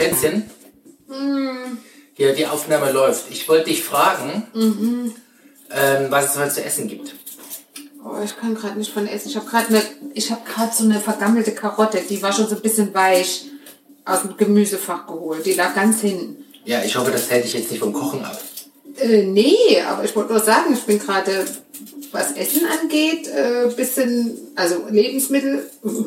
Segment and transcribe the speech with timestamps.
[0.00, 0.48] Schätzchen?
[2.16, 3.30] Ja, die Aufnahme läuft.
[3.30, 7.14] Ich wollte dich fragen, ähm, was es heute zu essen gibt.
[8.02, 9.28] Oh, ich kann gerade nicht von essen.
[9.28, 9.82] Ich habe gerade ne,
[10.14, 13.44] ich habe gerade so eine vergammelte Karotte, die war schon so ein bisschen weich
[14.06, 15.44] aus dem Gemüsefach geholt.
[15.44, 16.46] Die lag ganz hinten.
[16.64, 18.40] Ja, ich hoffe, das hält dich jetzt nicht vom Kochen ab.
[18.98, 21.44] Äh, nee, aber ich wollte nur sagen, ich bin gerade,
[22.10, 25.70] was Essen angeht, äh, bisschen, also Lebensmittel.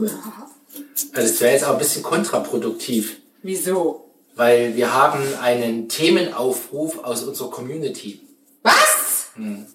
[1.15, 4.03] Also es wäre jetzt auch ein bisschen kontraproduktiv, Wieso?
[4.35, 8.21] weil wir haben einen Themenaufruf aus unserer Community.
[8.63, 9.31] Was?
[9.35, 9.67] Hm.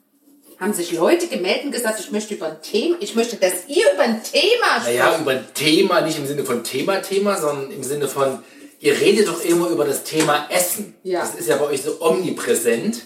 [0.58, 3.92] Haben sich Leute gemeldet und gesagt, ich möchte über ein Thema, ich möchte, dass ihr
[3.92, 4.98] über ein Thema sprecht.
[4.98, 8.40] Naja, über ein Thema, nicht im Sinne von Thema-Thema, sondern im Sinne von,
[8.80, 10.96] ihr redet doch immer über das Thema Essen.
[11.04, 11.20] Ja.
[11.20, 13.02] Das ist ja bei euch so omnipräsent.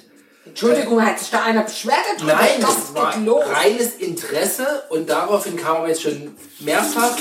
[0.47, 1.97] Entschuldigung, hat sich da einer beschwert?
[2.27, 3.45] Nein, das war los?
[3.47, 7.17] reines Interesse und daraufhin kamen wir jetzt schon mehrfach,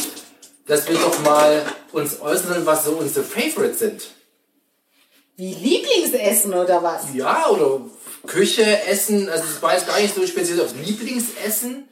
[0.67, 4.07] dass wir doch mal uns äußern, was so unsere Favorites sind.
[5.35, 7.13] Wie Lieblingsessen oder was?
[7.13, 7.81] Ja, oder
[8.27, 11.87] Küche, Essen, also es war jetzt gar nicht so speziell aufs Lieblingsessen.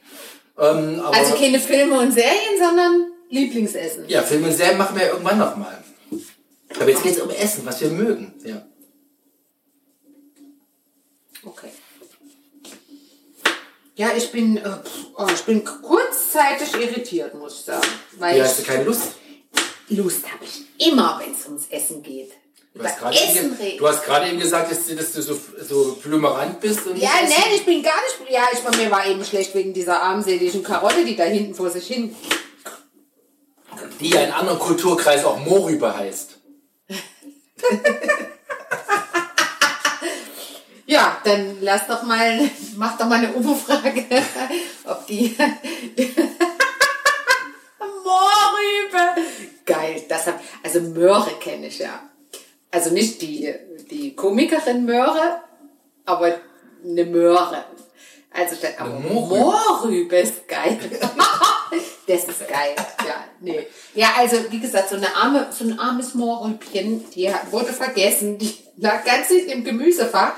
[0.58, 4.08] Ähm, Also keine Filme und Serien, sondern Lieblingsessen.
[4.08, 5.82] ja, Filme und Serien machen wir ja irgendwann nochmal.
[6.78, 8.34] Aber jetzt geht es um Essen, was wir mögen.
[8.44, 8.64] Ja.
[11.42, 11.70] Okay.
[13.96, 14.62] Ja, ich bin, äh,
[15.16, 15.64] oh, ich bin
[16.30, 17.86] kurzzeitig irritiert, muss ich sagen.
[18.18, 19.02] Weil Hier hast du keine Lust.
[19.88, 22.30] Lust habe ich immer, wenn es ums Essen geht.
[22.72, 23.78] Du hast gerade Essen eben, reden.
[23.78, 26.86] du hast gerade eben gesagt, dass, du- dass du so, so blümerant bist.
[26.86, 28.30] Und Ja, nee, ich bin gar nicht.
[28.30, 31.86] Ja, ich, mir war eben schlecht wegen dieser armseligen Karotte, die da hinten vor sich
[31.88, 32.14] hin.
[34.00, 36.36] Die ja in anderen Kulturkreisen auch Mohrrübe heißt.
[40.90, 44.04] Ja, dann lass doch mal, mach doch mal eine Umfrage,
[44.84, 45.36] ob die.
[47.78, 49.22] Mohrrübe!
[49.64, 52.10] Geil, das hab, also Möhre kenne ich ja.
[52.72, 53.54] Also nicht die,
[53.88, 55.42] die Komikerin Möhre,
[56.06, 56.40] aber
[56.84, 57.66] eine Möhre.
[58.32, 59.44] Also statt, aber Mohrrübe.
[59.44, 60.76] Mohrrübe ist geil.
[62.08, 62.74] das ist geil,
[63.06, 63.64] ja, nee.
[63.94, 68.52] Ja, also wie gesagt, so, eine arme, so ein armes Mohrrübchen, die wurde vergessen, die
[68.76, 70.32] lag ganz im Gemüsefach.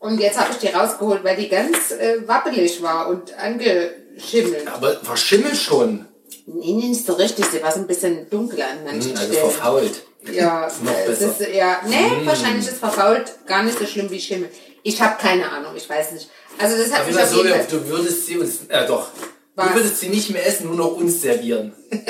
[0.00, 4.66] Und jetzt habe ich die rausgeholt, weil die ganz äh, wappelig war und angeschimmelt.
[4.66, 6.06] Aber verschimmelt schon.
[6.46, 7.44] Nee, nee, nicht so richtig.
[7.46, 9.50] Sie war so ein bisschen dunkel an manchen Hm, Also Stellen.
[9.50, 10.02] verfault.
[10.32, 11.40] Ja, ist noch äh, es besser.
[11.48, 14.50] ist, ja, nee, wahrscheinlich ist verfault gar nicht so schlimm wie Schimmel.
[14.82, 16.28] Ich habe keine Ahnung, ich weiß nicht.
[16.58, 19.08] Also das hat Aber mich auf so, jeden du würdest sie uns, äh doch,
[19.54, 19.68] Was?
[19.68, 21.74] du würdest sie nicht mehr essen, nur noch uns servieren.
[21.90, 22.00] nee,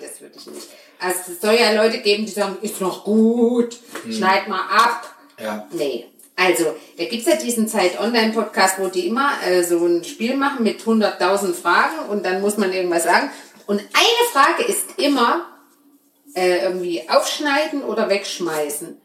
[0.00, 0.68] das würde ich nicht.
[0.98, 3.76] Also es soll ja Leute geben, die sagen, ist noch gut,
[4.10, 5.14] schneid mal ab.
[5.38, 5.66] Ja.
[5.72, 6.06] Nee.
[6.40, 10.80] Also, da gibt's ja diesen Zeit-Online-Podcast, wo die immer äh, so ein Spiel machen mit
[10.80, 13.30] 100.000 Fragen und dann muss man irgendwas sagen.
[13.66, 15.44] Und eine Frage ist immer
[16.34, 18.98] äh, irgendwie aufschneiden oder wegschmeißen.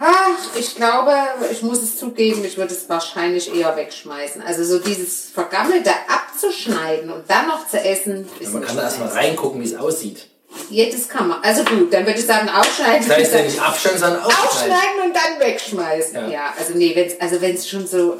[0.00, 1.14] Ach, ich glaube,
[1.52, 4.42] ich muss es zugeben, ich würde es wahrscheinlich eher wegschmeißen.
[4.42, 9.10] Also so dieses Vergammelte abzuschneiden und dann noch zu essen, ist Man kann da erstmal
[9.10, 10.31] reingucken, wie es aussieht.
[10.70, 11.42] Jedes kann man.
[11.42, 13.06] Also gut, dann würde ich sagen, aufschneiden.
[13.08, 14.72] Das heißt ja nicht abstellen, sondern aufschneiden.
[14.72, 16.14] Aufschneiden und dann wegschmeißen.
[16.16, 16.54] Ja, Ja.
[16.58, 18.18] also nee, wenn's, also wenn's schon so, uh,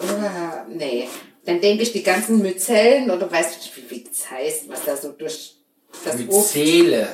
[0.69, 1.09] nee,
[1.45, 4.97] dann denke ich die ganzen Myzellen oder weißt du, wie, wie das heißt, was da
[4.97, 5.57] so durch
[6.05, 6.17] das
[6.53, 7.09] Seele.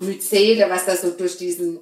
[0.00, 1.80] Myzele, was da so durch diesen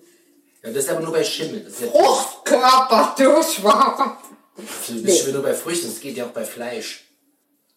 [0.62, 1.60] Ja, das ist aber nur bei Schimmel.
[1.64, 4.18] Das ist ja Fruchtkörper durchwabert.
[4.56, 7.04] das ist nur bei Früchten, das geht ja auch bei Fleisch.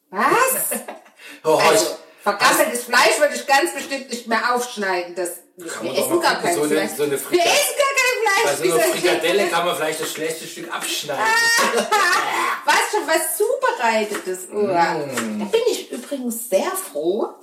[0.10, 0.24] Was?
[1.44, 5.14] Oh, Also, ich, vergammeltes Fleisch würde ich ganz bestimmt nicht mehr aufschneiden.
[5.16, 5.30] Das,
[5.74, 6.92] Kann wir essen gar kein so eine- Fleisch.
[6.98, 8.70] so eine wir essen gar kein bei Fleisch.
[8.72, 11.24] so einer Frikadelle kann man vielleicht das schlechte Stück abschneiden.
[12.66, 14.48] was schon was zubereitetes.
[14.52, 15.40] Oh, Mm.
[15.40, 17.36] Da bin ich übrigens sehr froh,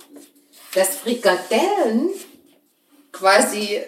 [0.73, 2.09] dass Frikadellen
[3.11, 3.81] quasi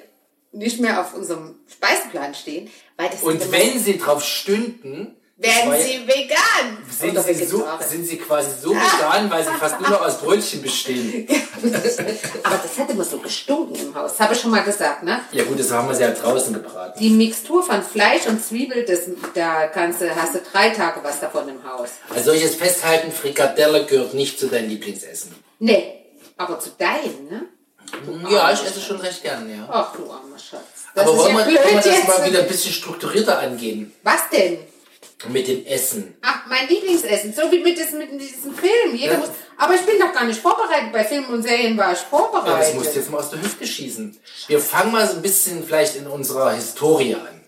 [0.51, 5.71] nicht mehr auf unserem Speiseplan stehen, weil das Und wenn sie drauf stünden, war werden
[5.71, 9.89] ja- sie vegan sind sie, so, sind sie quasi so vegan, weil sie fast nur
[9.89, 11.27] noch aus Brötchen bestehen.
[12.43, 14.11] Aber das hat immer so gestunken im Haus.
[14.11, 15.19] Das habe ich schon mal gesagt, ne?
[15.33, 16.97] Ja gut, das haben wir sie ja draußen gebraten.
[16.99, 19.01] Die Mixtur von Fleisch und Zwiebel, das,
[19.33, 21.89] da kannst du, hast du drei Tage was davon im Haus.
[22.09, 25.35] Also soll ich jetzt festhalten, Frikadelle gehört nicht zu deinem Lieblingsessen.
[25.59, 25.95] Nee,
[26.37, 27.45] aber zu deinem, ne?
[28.29, 29.67] Ja, ich esse schon recht gern, ja.
[29.69, 30.61] Ach du armer Schatz.
[30.95, 32.07] Das Aber ist wollen ja wir, blöd wollen wir das jetzt.
[32.07, 33.93] mal wieder ein bisschen strukturierter angehen?
[34.03, 34.59] Was denn?
[35.29, 36.15] Mit dem Essen.
[36.21, 37.33] Ach, mein Lieblingsessen.
[37.33, 38.93] So wie mit, diesem- mit diesem Film.
[38.95, 39.19] Jeder Ja.
[39.19, 40.91] muss, aber ich bin doch gar nicht vorbereitet.
[40.91, 42.75] Bei Filmen und Serien war ich Ja, das vorbereitet.
[42.75, 44.17] musst du jetzt mal aus der Hüfte schießen.
[44.47, 47.41] Wir fangen mal so ein bisschen vielleicht in unserer Historie an.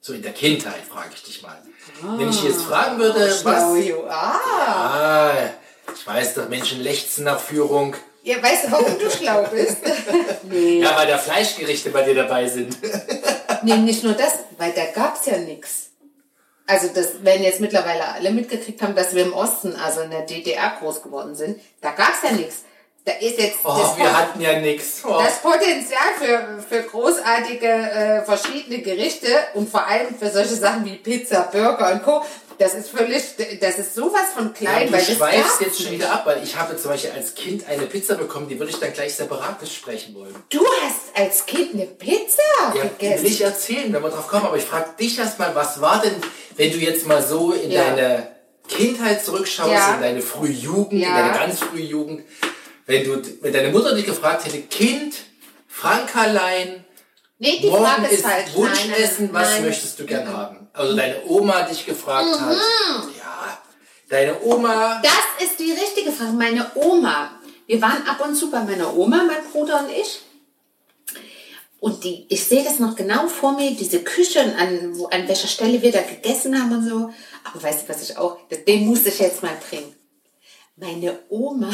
[0.00, 1.56] So in der Kindheit, frage ich dich mal.
[2.02, 3.86] Wenn ich jetzt fragen würde, Schlau, was...
[3.86, 4.04] Jo.
[4.08, 4.40] Ah.
[5.30, 5.32] Ah,
[5.94, 7.94] ich weiß doch, Menschen lechzen nach Führung.
[8.24, 9.76] Ja, weißt du, warum du schlau bist?
[10.50, 10.80] nee.
[10.80, 12.76] Ja, weil da Fleischgerichte bei dir dabei sind.
[13.62, 15.90] nee, nicht nur das, weil da gab's ja nichts.
[16.66, 20.22] Also das werden jetzt mittlerweile alle mitgekriegt haben, dass wir im Osten, also in der
[20.22, 21.60] DDR groß geworden sind.
[21.82, 22.64] Da gab's ja nichts.
[23.04, 25.02] Da ist jetzt Oh, das, wir Pot- hatten ja nichts.
[25.06, 25.20] Oh.
[25.22, 30.96] das Potenzial für, für großartige äh, verschiedene Gerichte und vor allem für solche Sachen wie
[30.96, 32.22] Pizza, Burger und Co.
[32.56, 33.22] Das ist völlig,
[33.60, 36.00] das ist sowas von Ja, klein, du weil das schweifst jetzt schon nicht.
[36.00, 38.78] wieder ab, weil ich habe zum Beispiel als Kind eine Pizza bekommen, die würde ich
[38.78, 40.34] dann gleich separat besprechen wollen.
[40.50, 43.26] Du hast als Kind eine Pizza Ja, die will gegessen.
[43.26, 44.46] ich erzählen, wenn wir drauf kommen.
[44.46, 46.14] Aber ich frage dich erstmal, was war denn,
[46.56, 47.84] wenn du jetzt mal so in Ja.
[47.90, 48.28] deine
[48.68, 49.94] Kindheit zurückschaust, Ja.
[49.96, 51.18] in deine frühe Jugend, in Ja.
[51.18, 52.22] deine ganz frühe Jugend,
[52.86, 55.16] wenn du, wenn deine Mutter dich gefragt hätte, Kind,
[55.68, 56.84] Frankerlein,
[57.38, 58.54] Nee, die morgen Frage ist falsch.
[58.54, 59.64] Wunschessen, was nein.
[59.66, 60.68] möchtest du gern haben?
[60.72, 62.56] Also deine Oma dich gefragt hat.
[63.18, 63.58] Ja,
[64.08, 65.02] deine Oma.
[65.02, 66.32] Das ist die richtige Frage.
[66.32, 67.32] Meine Oma.
[67.66, 70.20] Wir waren ab und zu bei meiner Oma, mein Bruder und ich.
[71.84, 75.28] Und die, ich sehe das noch genau vor mir, diese Küche, und an, wo, an
[75.28, 77.10] welcher Stelle wir da gegessen haben und so.
[77.44, 79.94] Aber weißt du, was ich auch, den muss ich jetzt mal bringen.
[80.76, 81.70] Meine Oma,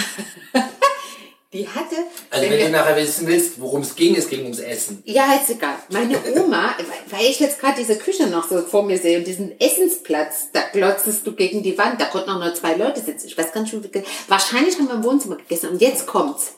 [1.52, 1.96] die hatte,
[2.30, 5.02] Also wenn wenn wir- du nachher wissen willst, worum es ging, es ging ums Essen.
[5.04, 5.76] ja, ist egal.
[5.90, 6.74] Meine Oma,
[7.10, 10.60] weil ich jetzt gerade diese Küche noch so vor mir sehe und diesen Essensplatz, da
[10.72, 13.26] glotzest du gegen die Wand, da konnten auch nur zwei Leute sitzen.
[13.28, 15.70] Ich weiß wir ge- Wahrscheinlich haben wir im Wohnzimmer gegessen.
[15.70, 16.54] Und jetzt kommt's.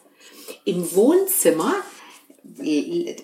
[0.65, 1.75] Im Wohnzimmer,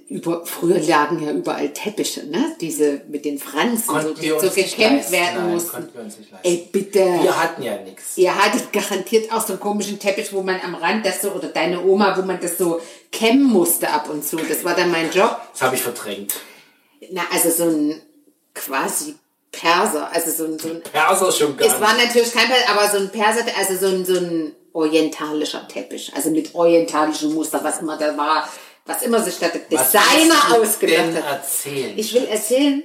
[0.09, 2.56] über, früher lagen ja überall Teppiche, ne?
[2.61, 5.88] Diese mit den Franzen, so, Konnten die so nicht gekämmt werden Nein, mussten.
[5.93, 6.19] wir nicht.
[6.43, 7.00] Ey, bitte.
[7.00, 8.17] Wir hatten ja nichts.
[8.17, 11.49] Ihr hattet garantiert auch so einen komischen Teppich, wo man am Rand das so, oder
[11.49, 12.81] deine Oma, wo man das so
[13.11, 14.37] kämmen musste ab und zu.
[14.37, 15.37] Das war dann mein Job.
[15.53, 16.35] Das habe ich verdrängt.
[17.11, 18.00] Na, also so ein
[18.55, 19.17] quasi
[19.50, 22.88] Perser, also so ein, so ein Perser schon gar es war natürlich kein Perser, aber
[22.88, 27.81] so ein Perser, also so ein, so ein orientalischer Teppich, also mit orientalischem Muster, was
[27.81, 28.49] immer da war,
[28.88, 31.43] was immer sich der Designer ausgedacht hat.
[31.43, 31.93] erzählen?
[31.96, 32.82] Ich will erzählen,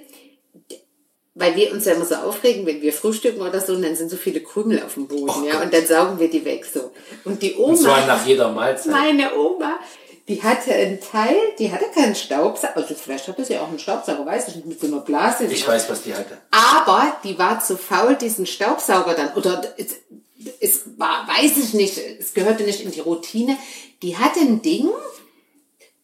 [1.35, 4.11] weil wir uns ja immer so aufregen, wenn wir frühstücken oder so, und dann sind
[4.11, 5.63] so viele Krümel auf dem Boden, Oh ja, Gott.
[5.63, 6.91] und dann saugen wir die weg so.
[7.23, 8.91] Und die Oma, Und zwar nach jeder Mahlzeit.
[8.91, 9.79] meine Oma,
[10.27, 14.25] die hatte einen Teil, die hatte keinen Staubsauger, also vielleicht hatte sie auch einen Staubsauger,
[14.25, 15.45] weiß ich nicht, mit so einer Blase.
[15.45, 16.37] Ich weiß, was die hatte.
[16.51, 19.87] Aber die war zu faul, diesen Staubsauger dann, oder es,
[20.59, 23.57] es war, weiß ich nicht, es gehörte nicht in die Routine.
[24.01, 24.89] Die hatte ein Ding,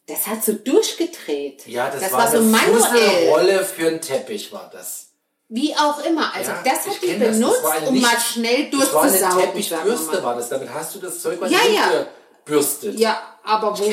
[0.09, 1.65] das hat so durchgedreht.
[1.67, 2.73] Ja, das, das war, war, so eine manuell.
[2.81, 5.07] Fusselrolle für einen Teppich, war das.
[5.47, 6.33] Wie auch immer.
[6.35, 7.29] Also Ja, das ich hat die kenn das.
[7.29, 9.45] Das benutzt, um Licht- mal schnell Das war eine durchzusaugen.
[9.45, 10.49] Teppichbürste, war das.
[10.49, 12.07] Damit hast du das Zeug mal Ja, ja.
[12.49, 12.99] Gebürstet.
[12.99, 13.83] Ja, aber wo,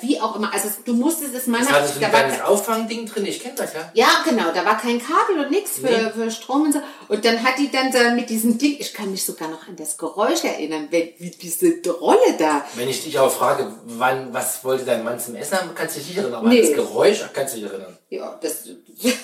[0.00, 0.52] wie auch immer.
[0.52, 3.26] Also du musstest es mal Das hatte so ein da war, kleines Auffangding drin.
[3.26, 3.90] Ich kenne das, ja.
[3.94, 6.10] Ja, genau, da war kein Kabel und nichts für, Nee.
[6.14, 6.80] für Strom und so.
[7.08, 9.76] Und dann hat die dann da mit diesem Ding, ich kann mich sogar noch an
[9.76, 12.64] das Geräusch erinnern, wenn, wie diese Rolle da.
[12.74, 16.00] Wenn ich dich aber frage, wann, was wollte dein Mann zum Essen haben, kannst du
[16.00, 16.40] dich nicht erinnern.
[16.40, 16.62] Aber Nee.
[16.62, 17.96] das Geräusch kannst du dich erinnern.
[18.10, 18.64] Ja, das,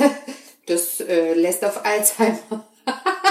[0.66, 2.38] das äh, lässt auf Alzheimer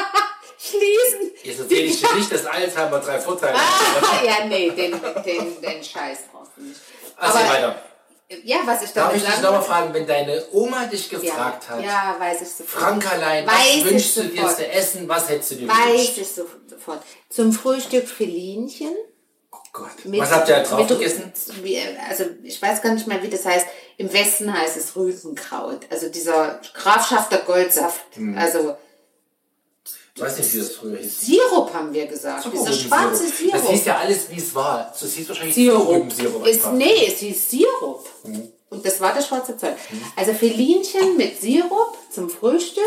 [0.80, 1.32] schließen.
[1.44, 4.04] Jetzt erzähle ich dir nicht, dass Alzheimer drei Vorteile hat.
[4.04, 4.92] Ah, ja, nee, den,
[5.26, 6.80] den, den Scheiß brauchst du nicht.
[7.18, 7.82] Also Aber- weiter.
[8.46, 11.76] Ja, was ich Darf damit ich dich nochmal fragen, wenn deine Oma dich gefragt ja,
[11.76, 12.84] hat, ja, weiß ich sofort.
[12.84, 16.18] Frankerlein, Weiß was ich wünschst du dir zu essen, was hättest du dir Weiß gewünscht?
[16.18, 17.04] ich so- sofort.
[17.30, 18.96] Zum Frühstück Filinchen.
[19.52, 20.06] Oh Gott.
[20.06, 21.32] Mit- was habt ihr da drauf mit- gegessen?
[22.10, 23.68] Also ich weiß gar nicht mehr, wie das heißt.
[23.98, 25.82] Im Westen heißt es Rübenkraut.
[25.92, 28.16] Also dieser Grafschafter Goldsaft.
[28.16, 28.36] Hm.
[28.36, 28.76] Also
[30.16, 31.22] Ich weiß nicht, wie das früher hieß.
[31.22, 32.48] Sirup haben wir gesagt.
[32.54, 33.86] Dieser schwarze Das hieß Sirup.
[33.86, 34.94] ja alles, wie es war.
[35.00, 35.88] Das hieß wahrscheinlich Sirup.
[35.90, 38.06] Rübensirup Ist, nee, es hieß Sirup.
[38.24, 38.52] Hm.
[38.70, 39.76] Und das war das schwarze Zeug.
[40.16, 42.84] Also Filinchen mit Sirup zum Frühstück.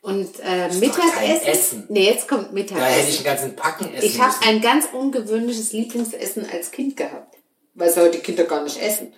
[0.00, 1.46] Und äh, Mittagessen.
[1.46, 1.86] Essen.
[1.88, 2.84] Nee, jetzt kommt Da Mittagessen.
[2.92, 7.36] hätte ich einen ganzen Packen essen Ich habe ein ganz ungewöhnliches Lieblingsessen als Kind gehabt,
[7.74, 9.14] weil es heute Kinder gar nicht essen.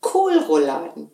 [0.00, 1.10] Kohlrouladen.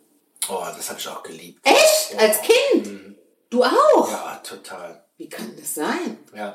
[0.49, 1.59] Oh, das habe ich auch geliebt.
[1.65, 2.17] Echt?
[2.19, 3.15] Als Kind?
[3.51, 4.09] Du auch?
[4.09, 5.03] Ja, total.
[5.17, 6.17] Wie kann das sein?
[6.33, 6.53] Ja,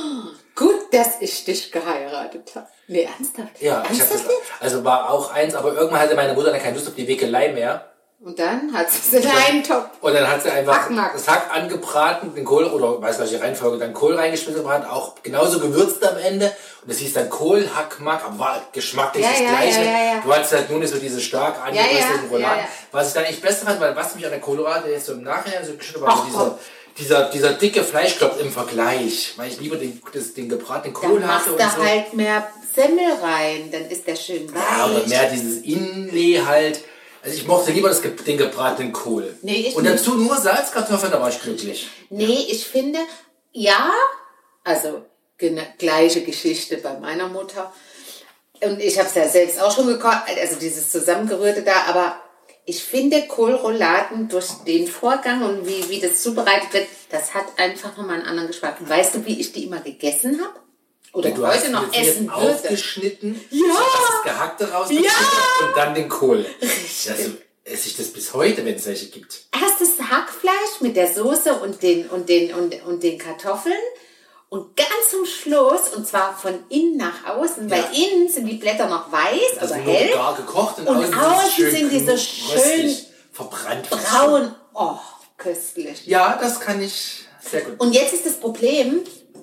[0.54, 2.66] Gut, dass ich dich geheiratet habe.
[2.88, 3.62] Nee, ernsthaft?
[3.62, 6.60] ja ich hab ernsthaft das, also war auch eins, aber irgendwann hatte meine Mutter dann
[6.60, 7.91] keine Lust auf die Wekelei mehr.
[8.24, 9.86] Und dann hat sie in einen Topf.
[10.00, 11.12] Und dann hat sie einfach Hackmack.
[11.14, 15.58] das Hack angebraten, den Kohl, oder weiß welche Reihenfolge, dann Kohl reingeschmissen gebraten, auch genauso
[15.58, 16.46] gewürzt am Ende.
[16.82, 19.80] Und das hieß dann Kohl, Hackmack, aber war geschmacklich Ja, das ja, Gleiche.
[19.84, 20.20] ja, ja, ja.
[20.24, 22.58] Du hattest halt nur nicht so diese stark ja, angerösteten Rouladen.
[22.58, 22.68] ja, ja.
[22.92, 25.22] Was ich dann echt besser fand, weil was mich an der Kohlroulade jetzt so im
[25.24, 26.58] Nachhinein so geschnitten Ach, war, dieser,
[26.98, 29.32] dieser, dieser dicke Fleischklopf im Vergleich.
[29.36, 31.84] Weil ich lieber den, das, den gebratenen Kohl hatte du und so.
[31.84, 35.06] halt mehr Semmel rein, dann ist der schön Ja, oder weich.
[35.08, 36.80] mehr dieses Inlay halt.
[37.22, 39.36] Also ich mochte lieber das, den gebratenen Kohl.
[39.42, 41.88] Nee, ich und dazu nur Salzkartoffeln, da war ich glücklich.
[42.10, 42.98] Nee, ich finde,
[43.52, 43.92] ja,
[44.64, 45.02] also
[45.78, 47.72] gleiche Geschichte bei meiner Mutter.
[48.60, 52.16] Und ich habe es ja selbst auch schon gekocht, also dieses zusammengerührte da, aber
[52.64, 57.96] ich finde Kohlrouladen durch den Vorgang und wie, wie das zubereitet wird, das hat einfach
[57.96, 58.76] nochmal einen anderen Geschmack.
[58.80, 60.60] Weißt du, wie ich die immer gegessen habe?
[61.12, 62.34] Oder Du heute hast noch essen würde?
[62.54, 63.60] aufgeschnitten, Ja.
[63.74, 65.10] das Gehackte rausgeschnitten
[65.60, 65.66] Ja.
[65.66, 66.46] und dann den Kohl.
[66.62, 67.30] Also
[67.64, 69.42] esse ich das bis heute, wenn es welche gibt.
[69.52, 73.74] Erst das Hackfleisch mit der Soße und den, und den, und, und den Kartoffeln.
[74.48, 77.76] Und ganz zum Schluss, und zwar von innen nach außen, Ja.
[77.76, 80.12] weil innen sind die Blätter noch weiß, Also hell.
[80.12, 82.94] gar gekocht und, Und außen, außen sind die so schön
[83.32, 83.88] verbrannt.
[83.88, 84.54] Braun.
[84.74, 84.96] Oh,
[85.38, 86.06] köstlich.
[86.06, 87.80] Ja, das kann ich sehr gut.
[87.80, 89.00] Und jetzt ist das Problem,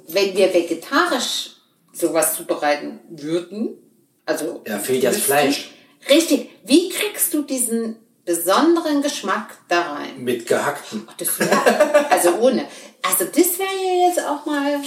[0.08, 1.52] wenn wir vegetarisch
[2.00, 3.77] sowas zubereiten würden,
[4.25, 4.63] also.
[4.68, 5.72] Ja, fehlt ja das Fleisch.
[6.10, 6.50] Richtig.
[6.63, 10.24] Wie kriegst du diesen besonderen Geschmack da rein?
[10.24, 11.08] Mit gehackten.
[11.18, 12.65] Das wär, also ohne.
[13.01, 14.79] Also das wäre ja jetzt auch mal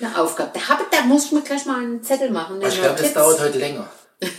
[0.00, 0.50] eine Aufgabe.
[0.54, 2.60] Da, hab, da muss ich mir gleich mal einen Zettel machen.
[2.62, 3.88] Ich glaube, das dauert heute länger.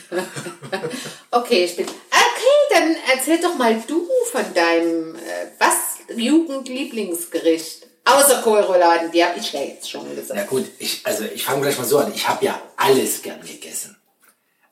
[1.30, 1.90] Okay, stimmt.
[2.10, 5.20] Okay, dann erzähl doch mal du von deinem, äh,
[5.60, 7.87] was, Jugendlieblingsgericht.
[8.08, 10.40] Außer Kohlrouladen, die habe ich ja jetzt schon gesagt.
[10.40, 12.14] Ja gut, ich, also ich fange gleich mal so an.
[12.14, 13.98] Ich habe ja alles gern gegessen.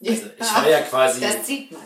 [0.05, 1.81] Also ich war ja quasi, Das sieht man.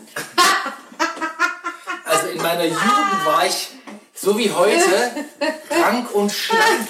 [2.04, 3.68] also in meiner Jugend war ich
[4.14, 4.82] so wie heute
[5.68, 6.88] krank und schlank.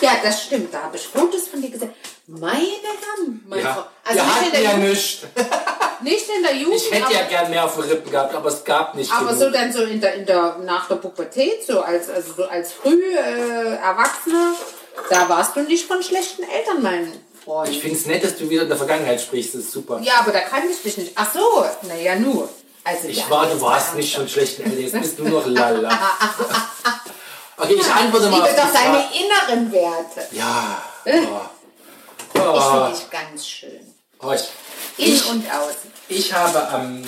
[0.00, 0.72] Ja, das stimmt.
[0.72, 1.92] Da habe ich Fotos von dir gesehen.
[2.28, 3.68] Meine Herren, meine Frau.
[3.68, 5.18] Ja, Also wir hatten ja Jugend, nichts.
[6.02, 8.64] nicht in der Jugend, Ich hätte ja gern mehr auf den Rippen gehabt, aber es
[8.64, 9.40] gab nicht aber genug.
[9.40, 12.72] so dann so in der, in der, nach der Pubertät, so als, also so als
[12.72, 14.54] früh äh, Erwachsener,
[15.08, 17.12] da warst du nicht von schlechten Eltern, mein
[17.44, 17.70] Freund.
[17.70, 19.54] ich finde es nett, dass du wieder in der Vergangenheit sprichst.
[19.54, 20.00] Das ist super.
[20.02, 21.12] Ja, aber da kannte ich dich nicht.
[21.14, 22.48] Ach so, naja, nur.
[22.82, 25.88] Also, Ich war, du warst nicht von schlechten Eltern, jetzt bist du noch lala.
[27.58, 30.26] Okay, ich antworte Ich mal auf liebe die doch deine inneren Werte.
[30.32, 30.82] Ja.
[31.06, 31.22] Äh.
[32.54, 33.94] Ich finde dich ganz schön.
[34.22, 35.90] Oh, ich, Innen ich, und außen.
[36.08, 37.02] ich habe ähm,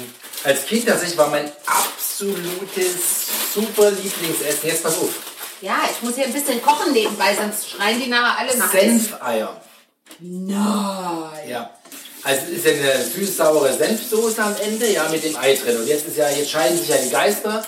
[0.44, 4.68] als Kind tatsächlich war mein absolutes super Lieblingsessen.
[4.68, 5.08] Jetzt pass auf.
[5.60, 9.60] Ja, ich muss hier ein bisschen kochen nebenbei, sonst schreien die nachher alle nach Senfeier.
[10.20, 11.48] Nein.
[11.48, 11.70] Ja.
[12.22, 15.78] Also es ist ja eine süß-saure Senfsoße am Ende, ja, mit dem Ei drin.
[15.78, 17.64] Und jetzt ist ja, jetzt scheiden sich ja die Geister.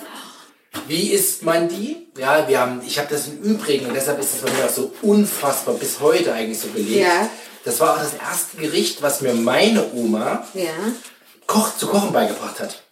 [0.87, 2.09] Wie isst man die?
[2.17, 4.71] Ja, wir haben, ich habe das im Übrigen und deshalb ist es bei mir auch
[4.73, 7.07] so unfassbar bis heute eigentlich so belegt.
[7.07, 7.29] Ja.
[7.65, 10.71] Das war auch das erste Gericht, was mir meine Oma Ja.
[11.47, 12.83] Koch, zu kochen beigebracht hat.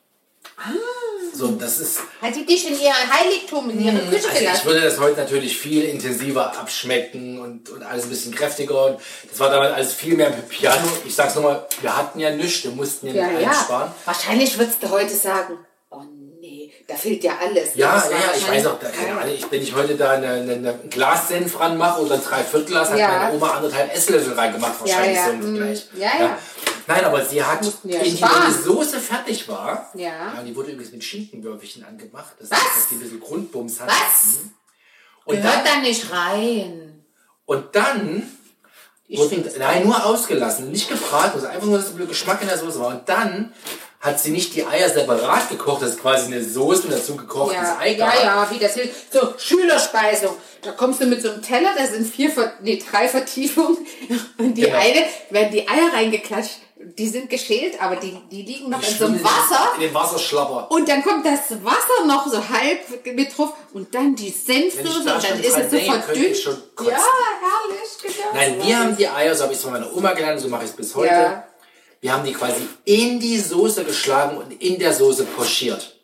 [1.32, 4.66] So, das ist, Hat die dich in ihr Heiligtum, in ihre Küche also ich gelassen?
[4.66, 8.86] würde das heute natürlich viel intensiver abschmecken und, und alles ein bisschen kräftiger.
[8.86, 10.88] Und das war damals alles viel mehr Piano.
[11.04, 13.50] Ich sag's nochmal, wir hatten ja nichts, wir mussten ja, Ja, nicht ja.
[13.50, 13.92] einsparen.
[14.04, 15.58] Wahrscheinlich würdest du heute sagen,
[16.88, 17.74] da fehlt ja alles.
[17.74, 20.12] Ja, Das ja, ja, ich weiß auch, da, keine Ahnung, ich, wenn ich heute da
[20.12, 23.08] eine, eine, eine ein Glas Senf ranmache oder ein Dreiviertelglas, hat Ja.
[23.08, 25.86] meine Oma anderthalb Esslöffel reingemacht, wahrscheinlich ja, so im mm, Vergleich.
[25.96, 26.38] ja, ja.
[26.86, 30.42] Nein, aber sie hat, ja die, die Soße fertig war, Ja.
[30.44, 32.58] die wurde übrigens mit Schinkenwürfelchen angemacht, das Was?
[32.58, 33.88] heißt, dass die ein bisschen Grundbums hat.
[33.88, 34.38] Was?
[34.42, 34.50] Mhm.
[35.26, 37.04] Und Gehört dann, da nicht rein.
[37.44, 38.22] und dann
[39.06, 42.56] Ich wurden, nein, nur ausgelassen, nicht gebraten, also einfach nur, dass der Geschmack in der
[42.56, 42.88] Soße war.
[42.88, 43.52] Und dann
[44.00, 47.56] hat sie nicht die Eier separat gekocht, das ist quasi eine Soße und dazu gekochtes
[47.56, 49.12] Ja, Ei ja, ja, wie das hilft.
[49.12, 50.36] So, Schülerspeisung.
[50.62, 52.30] Da kommst du mit so einem Teller, da sind vier,
[52.62, 53.76] nee, drei Vertiefungen.
[54.38, 54.76] Und die Genau.
[54.78, 56.58] eine werden die Eier reingeklatscht.
[56.80, 59.72] Die sind geschält, aber die, die liegen noch in so einem Wasser.
[59.76, 60.70] In den Wasserschlapper.
[60.70, 63.52] Und dann kommt das Wasser noch so halb mit drauf.
[63.72, 64.98] Und dann die Senfsoße.
[65.00, 66.44] Und dann ist es so verdünnt.
[66.44, 66.52] Ja,
[66.86, 67.98] herrlich.
[68.00, 70.48] Genau Nein, wir haben die Eier, so habe ich es von meiner Oma gelernt, so
[70.48, 71.12] mache ich es bis heute.
[71.12, 71.47] Ja.
[72.00, 75.94] Wir haben die quasi in die Soße geschlagen und in der Soße pochiert.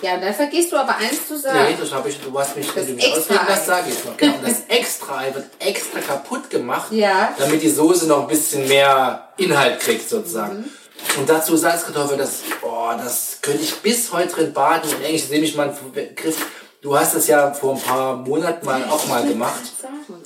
[0.00, 1.58] Ja, dann vergisst du aber eins zu sagen.
[1.70, 3.64] Nee, das habe ich, du hast mich, Das du mich extra ausreden lässt, Ei.
[3.66, 4.16] sage ich noch.
[4.16, 4.34] Genau.
[4.42, 7.34] Das extra Ei wird extra kaputt gemacht, Ja.
[7.38, 10.58] damit die Soße noch ein bisschen mehr Inhalt kriegt, sozusagen.
[10.58, 11.18] Mhm.
[11.18, 14.90] Und dazu Salzkartoffel, das, oh, das könnte ich bis heute drin baden.
[14.90, 16.46] Und eigentlich nehme ich mal einen Begriff.
[16.80, 19.60] Du hast es ja vor ein paar Monaten mal auch mal gemacht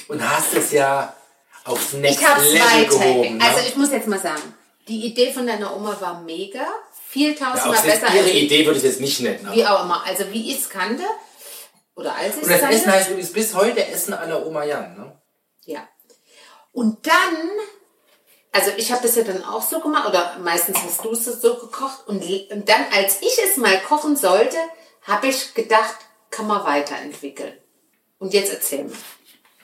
[0.09, 1.15] und hast es ja
[1.65, 3.37] aufs Next Ich Level gehoben.
[3.39, 3.45] Ne?
[3.45, 4.41] Also ich muss jetzt mal sagen,
[4.89, 6.67] die Idee von deiner Oma war mega.
[7.09, 9.47] Viel ja, tausendmal jetzt besser ihre als Idee würde ich jetzt nicht nennen.
[9.47, 9.57] Aber.
[9.57, 10.05] wie auch immer.
[10.05, 11.05] Also wie ich es kannte.
[11.95, 12.99] Oder als ich Und es das Essen kannte.
[12.99, 14.97] heißt übrigens bis heute Essen aller Oma Jan.
[14.97, 15.19] Ne?
[15.65, 15.89] Ja.
[16.73, 17.37] Und dann,
[18.53, 21.55] also ich habe das ja dann auch so gemacht, oder meistens hast du es so
[21.55, 22.07] gekocht.
[22.07, 24.59] Und, und dann, als ich es mal kochen sollte,
[25.03, 25.97] habe ich gedacht,
[26.31, 27.57] kann man weiterentwickeln.
[28.19, 28.97] Und jetzt erzähl mir,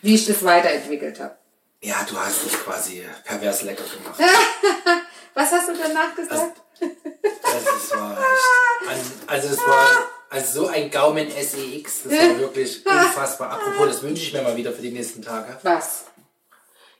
[0.00, 1.36] wie ich das weiterentwickelt habe.
[1.82, 4.20] Ja, du hast es quasi pervers lecker gemacht.
[5.34, 6.60] Was hast du danach gesagt?
[6.80, 9.86] Also es war echt, an- also es war
[10.30, 13.50] Also so ein Gaumen SEX, das war wirklich unfassbar.
[13.50, 15.58] Apropos, das wünsche ich mir mal wieder für die nächsten Tage.
[15.62, 16.04] Was?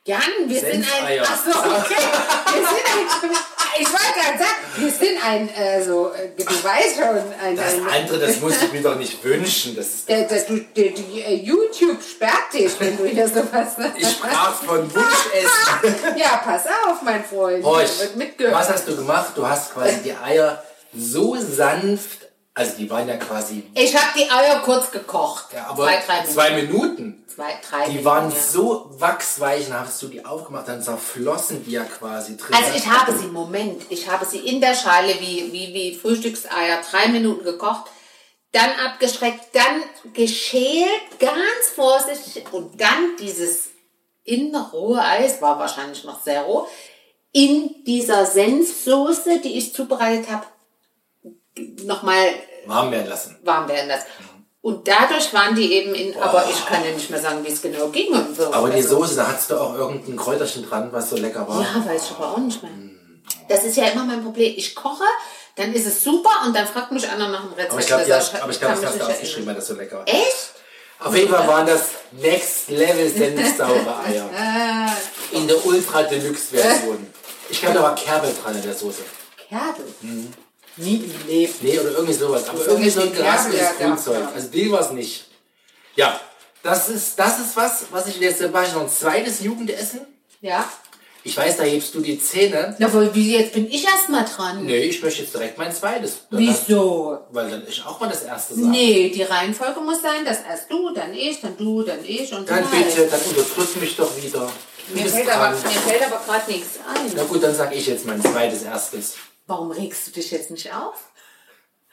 [0.05, 0.83] Jan, wir sind ein.
[0.83, 1.25] Senfeier.
[1.27, 2.03] Ach so, okay.
[2.53, 3.37] Wir sind ein.
[3.79, 7.57] Ich wollte gerade sagen, wir sind ein, äh, so, äh, du weißt schon, ein.
[7.57, 9.75] Das ein andere, das muss ich mir doch nicht wünschen.
[9.77, 13.69] Das ist, der, der, du, der, die, äh, YouTube sperrt dich, wenn du hier sowas
[13.97, 16.17] ich sprach von Wunschessen.
[16.17, 17.65] Ja, pass auf, mein Freund.
[17.65, 18.55] Horch, wird mitgehört.
[18.55, 19.33] was hast du gemacht?
[19.35, 20.63] Du hast quasi die Eier
[20.95, 22.21] so sanft,
[22.55, 25.47] also die waren ja quasi, Ich habe die Eier kurz gekocht.
[25.55, 26.33] ja, aber zwei, drei Minuten.
[26.35, 27.22] zwei Minuten.
[27.35, 28.37] Zwei, drei Die waren ja.
[28.37, 32.55] so wachsweich, dann hast du die aufgemacht, dann zerflossen die ja quasi drin.
[32.55, 36.81] Also ich habe sie, Moment, ich habe sie in der Schale wie, wie, wie Frühstückseier
[36.91, 37.91] drei Minuten gekocht,
[38.53, 43.71] dann abgeschreckt, dann geschält, ganz vorsichtig und dann dieses
[44.25, 46.69] in rohe Eis, war wahrscheinlich noch sehr roh,
[47.33, 50.47] in dieser Senfsoße, die ich zubereitet habe,
[51.85, 52.29] nochmal
[52.67, 53.39] warm werden lassen.
[53.43, 54.07] warm werden lassen.
[54.63, 57.61] Und dadurch waren die eben in, aber ich kann ja nicht mehr sagen, wie es
[57.61, 58.53] genau ging und so.
[58.53, 61.61] Aber die Also- Soße, da hattest du auch irgendein Kräuterchen dran, was so lecker war.
[61.61, 62.71] Ja, weiß ich aber auch nicht mehr.
[63.49, 64.55] Das ist ja immer mein Problem.
[64.57, 65.03] Ich koche,
[65.57, 67.73] dann ist es super und dann fragt mich einer nach dem Rezept.
[67.73, 69.55] Aber ich glaube, Da das, sag ich, aber ich glaub, das hast du aufgeschrieben, weil
[69.57, 70.09] das so lecker war.
[70.09, 70.53] Echt?
[71.01, 74.31] Auf jeden Fall waren das Next Level Senfsaure Eier.
[74.33, 77.05] Äh, In der Ultra Deluxe Version.
[77.49, 79.03] Ich glaube, da war Kerbel dran in der Soße.
[79.49, 79.93] Kerbel.
[80.03, 80.33] Mhm.
[80.77, 81.53] Nie im Leben.
[81.61, 82.49] Nee, oder irgendwie sowas.
[82.49, 84.33] Aber irgendwie so ein Kerbel, geraspetes ja, ja.
[84.35, 85.27] Also die war es nicht.
[85.97, 86.19] Ja,
[86.63, 90.01] das ist, das ist was, was ich jetzt mache ich noch ein zweites Jugendessen.
[90.41, 90.65] Ja.
[91.25, 92.75] Ich weiß, da hebst du die Zähne.
[92.81, 94.65] Na, wohl, wie jetzt bin ich erst mal dran.
[94.65, 96.27] Nee, ich möchte jetzt direkt mein zweites.
[96.31, 97.21] Dann hast- Wieso?
[97.31, 98.67] Weil dann ich auch mal das erste sage.
[98.67, 102.49] Nee, die Reihenfolge muss sein, dass erst du, dann ich, dann du, dann ich und
[102.51, 104.51] Dann dann bitte, dann unterdrück mich doch wieder.
[104.89, 107.13] Mir fällt, aber, mir fällt aber gerade nichts ein.
[107.15, 109.15] Na gut, dann sag ich jetzt mein zweites erstes.
[109.47, 111.11] Warum regst du dich jetzt nicht auf?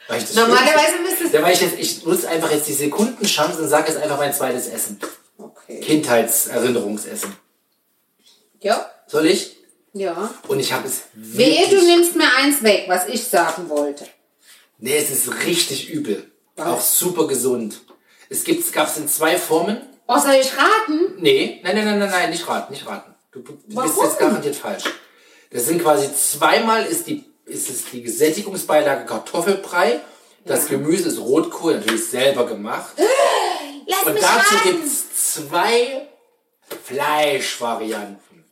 [0.08, 4.02] Normalerweise müsstest Ja, weil ich, jetzt, ich nutze einfach jetzt die Sekundenchance und sage jetzt
[4.02, 5.00] einfach mein zweites Essen.
[5.38, 5.80] Okay.
[5.82, 7.36] Kindheitserinnerungsessen.
[8.60, 8.90] Ja.
[9.08, 9.58] Soll ich?
[9.94, 10.34] Ja.
[10.48, 14.08] Und ich habe es Wehe, du nimmst mir eins weg, was ich sagen wollte.
[14.78, 16.32] Nee, es ist richtig übel.
[16.56, 16.68] Was?
[16.68, 17.82] Auch super gesund.
[18.30, 19.82] Es gab es in zwei Formen.
[20.08, 21.16] Oh, soll ich raten?
[21.18, 23.14] Nee, nein, nein, nein, nein, nein, nicht raten, nicht raten.
[23.32, 24.86] Du, du bist jetzt garantiert falsch.
[25.52, 30.02] Das sind quasi zweimal ist die, ist es die Gesättigungsbeilage Kartoffelbrei.
[30.46, 32.94] Das Gemüse ist Rotkohl, natürlich selber gemacht.
[33.86, 34.70] Lass Und mich dazu raten.
[34.70, 36.08] gibt's zwei
[36.86, 38.46] Fleischvarianten.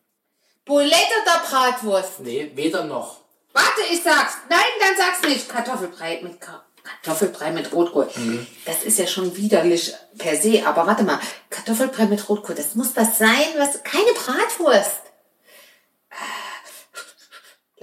[0.65, 2.19] Boulette oder Bratwurst?
[2.19, 3.21] Nee, weder noch.
[3.53, 4.33] Warte, ich sag's.
[4.49, 5.47] Nein, dann sag's nicht.
[5.49, 6.63] Kartoffelbrei mit Ka
[7.03, 8.09] Kartoffelbrei mit Rotkohl.
[8.15, 8.47] Mhm.
[8.65, 10.65] Das ist ja schon widerlich per se.
[10.65, 15.01] Aber warte mal, Kartoffelbrei mit Rotkohl, das muss was sein, was keine Bratwurst.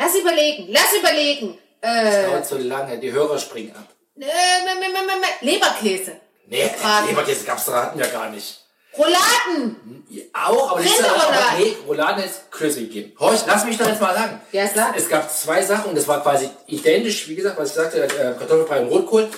[0.05, 1.59] Lass überlegen, lass überlegen.
[1.81, 3.89] Äh, Dauert so lange, die Hörer springen ab.
[4.21, 6.17] äh, Leberkäse.
[6.47, 7.09] Nee, Braten.
[7.09, 8.61] Leberkäse gab's da hatten wir gar nicht.
[8.97, 10.05] Rouladen.
[10.33, 13.13] Auch, aber das ist aber nee, Rouladen ist Klöße gegeben.
[13.19, 14.41] Horch, lass mich doch jetzt mal sagen.
[14.53, 14.97] Ja, sag.
[14.97, 18.83] Es gab zwei Sachen, das war quasi identisch, wie gesagt, was ich sagte, äh, Kartoffelbrei
[18.83, 19.29] und Rotkohl.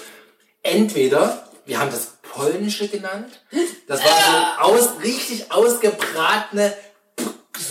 [0.62, 3.40] Entweder, wir haben das polnische genannt,
[3.86, 6.76] das war so aus, richtig ausgebratene,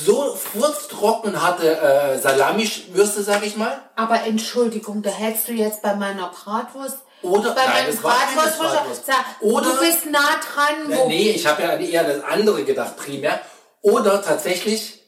[0.05, 3.79] so furztrocken hatte äh, Salamiwürste, sag ich mal.
[3.95, 6.97] Aber Entschuldigung, da hältst du jetzt bei meiner Bratwurst.
[7.21, 9.05] Oder- bei nein, meinem Bratwurst, Bratwurst.
[9.05, 10.75] Sag, Oder- du bist nah dran.
[10.97, 13.39] Wo, Nee, ich habe ja eher das andere gedacht primär.
[13.81, 15.01] Oder tatsächlich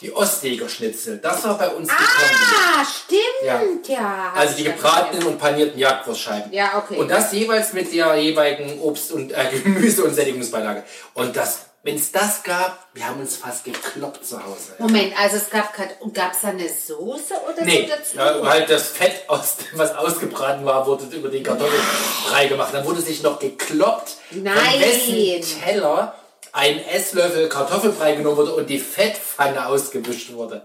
[0.00, 1.18] die Ostjägerschnitzel.
[1.18, 1.88] Das war bei uns.
[1.90, 4.00] Ah, stimmt, ja.
[4.32, 6.52] hab Also die ja gebratenen und panierten Jagdwurstscheiben.
[6.52, 6.96] Ja, okay.
[6.98, 10.84] Und das jeweils mit der jeweiligen Obst- und äh, Gemüse- und Sättigungsbeilage.
[11.14, 14.72] Und das, wenn es das gab, wir haben uns fast gekloppt zu Hause.
[14.78, 18.16] Moment, also es gab und gab's da eine Soße oder Nee, so dazu?
[18.16, 22.72] ja, halt das Fett, aus, was ausgebraten war, wurde über den Kartoffelbrei gemacht.
[22.72, 24.54] Dann wurde sich noch gekloppt, Nein.
[24.56, 26.14] von wessen Teller
[26.52, 30.62] ein Esslöffel Kartoffelbrei genommen wurde und die Fettpfanne ausgewischt wurde.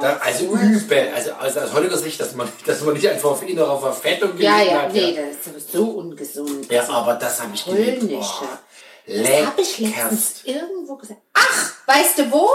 [0.00, 1.08] Da, also übel.
[1.14, 4.56] Also, also aus heutiger Sicht, dass man, dass man nicht einfach auf innere Verfettung ja,
[4.56, 4.92] gelegen ja, hat.
[4.94, 6.72] nee, das ist so ungesund.
[6.72, 8.10] Ja, aber das habe ich geliebt.
[9.06, 10.46] Oh, Das habe ich letztens leckerst.
[10.46, 11.20] irgendwo gesagt.
[11.34, 12.48] Ach, weißt du wo?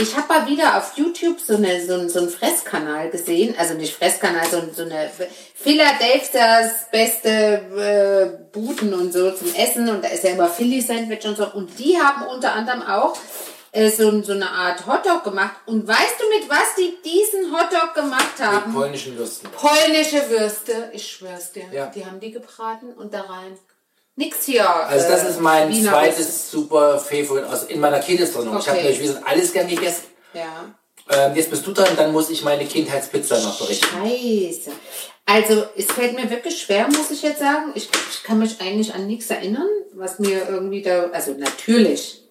[0.00, 3.54] Ich habe mal wieder auf YouTube so, eine, so, so einen Fresskanal gesehen.
[3.58, 5.10] Also nicht Fresskanal, so, so eine
[5.54, 9.88] Philadelphia's beste äh, Buden und so zum Essen.
[9.88, 11.46] Und da ist ja immer Philly-Sandwich und so.
[11.52, 13.14] Und die haben unter anderem auch
[13.72, 15.56] äh, so, so eine Art Hotdog gemacht.
[15.66, 18.72] Und weißt du, mit was die diesen Hotdog gemacht Mit haben?
[18.72, 19.50] polnischen Würsten.
[19.50, 21.64] Polnische Würste, ich schwör's dir.
[21.72, 21.86] Ja.
[21.86, 23.58] Die haben die gebraten und da rein.
[24.18, 24.68] Nix hier.
[24.68, 26.50] Also das äh, ist mein Wiener zweites Würste.
[26.56, 28.58] super Favorit aus in meiner Kindeserinnerung.
[28.58, 28.88] Ich habe Okay.
[28.88, 30.04] natürlich gesagt, alles gern gegessen.
[30.34, 30.74] Ja.
[31.10, 33.86] Ähm, jetzt bist du dran, dann muss ich meine Kindheitspizza noch berichten.
[33.86, 34.72] Scheiße.
[35.24, 37.70] Also, es fällt mir wirklich schwer, muss ich jetzt sagen.
[37.76, 41.10] Ich, ich kann mich eigentlich an nichts erinnern, was mir irgendwie da.
[41.12, 42.22] Also, natürlich.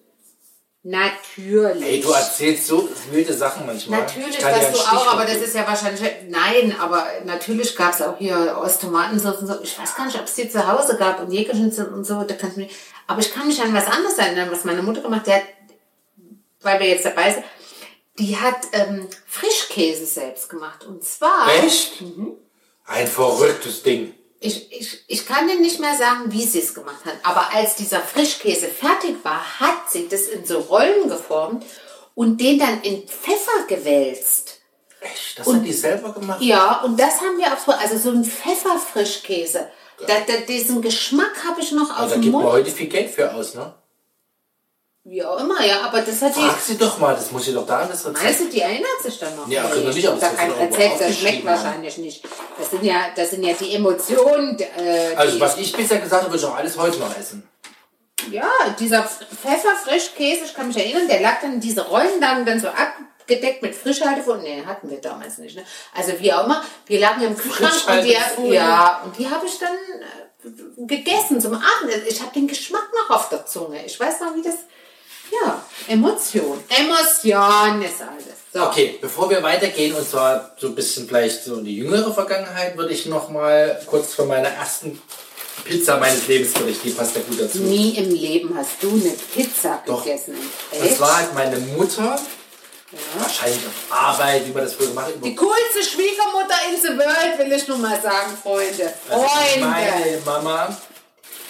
[0.84, 1.84] Natürlich.
[1.84, 4.00] Hey, du erzählst so wilde Sachen manchmal.
[4.00, 6.02] Natürlich, ein du auch, aber das ist ja wahrscheinlich.
[6.28, 9.60] Nein, aber natürlich gab es auch hier Osttomatensauce und so.
[9.62, 12.22] Ich weiß gar nicht, ob es die zu Hause gab und Jägerschnitzel und so.
[12.22, 12.74] Da kannst du mich,
[13.08, 15.42] aber ich kann mich an was anderes erinnern, was meine Mutter gemacht hat.
[16.60, 17.44] Weil wir jetzt dabei sind.
[18.18, 20.84] Die hat ähm, Frischkäse selbst gemacht.
[20.84, 21.48] Und zwar.
[21.64, 22.02] Echt?
[22.86, 24.14] Ein verrücktes Ding.
[24.40, 27.74] Ich, ich, ich kann dir nicht mehr sagen, wie sie es gemacht hat, aber als
[27.74, 31.64] dieser Frischkäse fertig war, hat sie das in so Rollen geformt
[32.14, 34.60] und den dann in Pfeffer gewälzt.
[35.00, 35.38] Echt?
[35.38, 36.40] Das hat die selber gemacht?
[36.40, 39.68] Ja, und das haben wir auch so, also so ein Pfefferfrischkäse.
[40.06, 42.54] Da, da, diesen Geschmack habe ich noch auf Also da dem gibt man Mund.
[42.54, 43.74] heute viel Geld für aus, ne?
[45.10, 46.40] Wie auch immer, ja, aber das hat die.
[46.40, 48.40] Frag sie doch mal, das muss ich doch da an das Meinst Rezept.
[48.40, 49.48] du, die erinnert sich dann noch?
[49.48, 51.98] Ja, Nee, kann doch nicht, aber da das kein muss man Rezept, das schmeckt wahrscheinlich
[51.98, 52.24] nicht.
[52.58, 54.58] Das sind ja, das sind ja die Emotionen.
[54.58, 57.48] Äh, Also die, was ich bisher gesagt habe, würde ich auch alles heute noch essen.
[58.30, 62.60] Ja, dieser Pfefferfrischkäse, ich kann mich erinnern, der lag dann, in diese Rollen lagen dann
[62.60, 64.42] so abgedeckt mit Frischhaltefolie.
[64.42, 65.56] Nee, hatten wir damals nicht.
[65.56, 65.64] Ne?
[65.94, 69.58] Also wie auch immer, wir lagen im Kühlschrank und die, ja, und die habe ich
[69.58, 70.50] dann äh,
[70.86, 71.92] gegessen zum Abend.
[72.06, 73.84] Ich habe den Geschmack noch auf der Zunge.
[73.86, 74.56] Ich weiß noch, wie das,
[75.30, 76.58] ja, Emotion.
[76.68, 78.38] Emotion ist alles.
[78.52, 78.62] So.
[78.62, 82.76] Okay, bevor wir weitergehen, und zwar so ein bisschen vielleicht so in die jüngere Vergangenheit,
[82.76, 85.00] würde ich noch mal kurz von meiner ersten
[85.64, 86.88] Pizza meines Lebens berichten.
[86.88, 87.58] Die passt ja gut dazu.
[87.58, 90.02] Nie im Leben hast du eine Pizza Doch.
[90.02, 90.34] gegessen.
[90.70, 91.00] Das Echt?
[91.00, 92.18] war halt meine Mutter,
[93.18, 95.24] wahrscheinlich auf Arbeit, wie man das früher gemacht hat.
[95.24, 98.94] Die coolste Schwiegermutter in the world, will ich nur mal sagen, Freunde.
[99.10, 99.66] Also Freunde.
[99.66, 100.76] meine Mama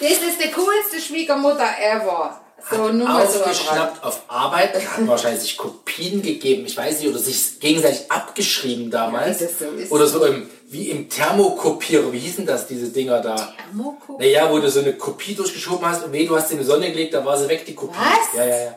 [0.01, 2.41] Das ist die coolste Schwiegermutter ever.
[2.69, 7.09] So, nur mal so aufgeschnappt auf Arbeit, hat wahrscheinlich sich Kopien gegeben, ich weiß nicht,
[7.09, 9.39] oder sich gegenseitig abgeschrieben damals.
[9.41, 9.93] Ja, so.
[9.95, 13.35] Oder so im, wie im Thermokopierer, wie hießen das, diese Dinger da?
[13.35, 14.19] Thermokopierer?
[14.19, 16.65] Naja, wo du so eine Kopie durchgeschoben hast und weh, du hast sie in die
[16.65, 17.97] Sonne gelegt, da war sie weg, die Kopie.
[17.97, 18.37] Was?
[18.37, 18.75] Ja, ja, ja.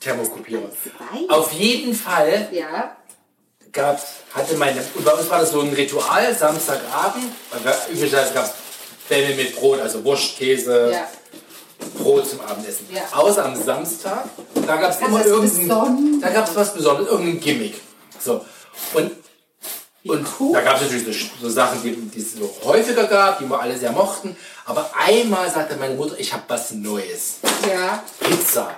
[0.00, 0.70] Thermokopierer.
[1.28, 2.96] Auf jeden Fall Ja.
[3.72, 7.24] gab's, hatte meine, und bei uns war das so ein Ritual, Samstagabend,
[7.92, 8.52] üblicherweise gab es
[9.08, 11.08] Bämme mit Brot, also Wurst, Käse, Ja.
[11.98, 12.86] Brot zum Abendessen.
[12.92, 13.02] Ja.
[13.12, 14.24] Außer am Samstag,
[14.66, 17.80] da gab es immer irgendein, da gab es was Besonderes, irgendein Gimmick.
[18.20, 18.44] So.
[18.94, 19.12] Und,
[20.04, 20.52] und cool.
[20.54, 23.60] da gab es natürlich so, so Sachen, die, die es so häufiger gab, die wir
[23.60, 24.36] alle sehr mochten.
[24.64, 27.36] Aber einmal sagte meine Mutter, ich habe was Neues.
[27.70, 28.02] Ja.
[28.20, 28.70] Pizza.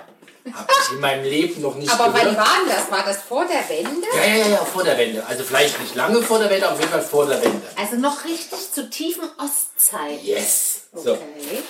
[0.53, 2.37] Habe ich in meinem Leben noch nicht Aber wann gehört.
[2.37, 2.89] war denn das?
[2.89, 4.07] War das vor der Wende?
[4.15, 5.23] Ja, ja, ja, vor der Wende.
[5.27, 7.61] Also vielleicht nicht lange vor der Wende, aber auf jeden Fall vor der Wende.
[7.75, 10.23] Also noch richtig zu tiefen Ostzeit.
[10.23, 10.81] Yes.
[10.95, 11.61] So, Okay.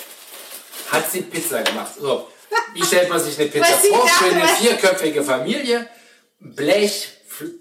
[0.91, 1.91] Hat sie Pizza gemacht.
[1.99, 2.27] So,
[2.73, 4.07] wie stellt man sich eine Pizza Was vor?
[4.07, 5.87] Für eine vierköpfige Familie.
[6.39, 7.07] Blech,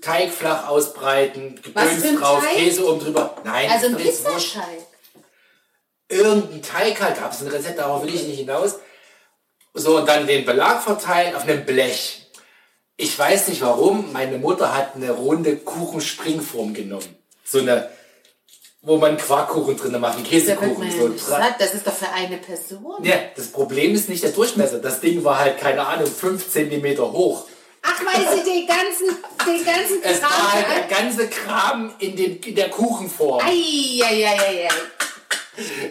[0.00, 2.56] Teig flach ausbreiten, Gedöns drauf, Teig?
[2.56, 3.36] Käse oben drüber.
[3.44, 3.96] Nein, Also ein.
[3.96, 4.86] Pizzateig.
[6.08, 8.76] Irgendein Teig halt, gab es ein Rezept, darauf will ich nicht hinaus.
[9.74, 12.26] So, und dann den Belag verteilen auf einem Blech.
[12.96, 17.16] Ich weiß nicht warum, meine Mutter hat eine runde Kuchenspringform genommen.
[17.44, 17.88] So eine,
[18.82, 20.90] wo man Quarkkuchen drin wird Käsekuchen.
[20.90, 21.36] So.
[21.58, 23.02] Das ist doch für eine Person.
[23.02, 24.78] ja, das Problem ist nicht der Durchmesser.
[24.78, 27.46] Das Ding war halt, keine Ahnung, 5 cm hoch.
[27.82, 29.08] Ach, weil sie den ganzen,
[29.46, 30.74] den ganzen Es war halt Kram...
[30.74, 33.42] der ganze Kram in, dem, in der Kuchenform.
[33.42, 34.68] Eieieiei.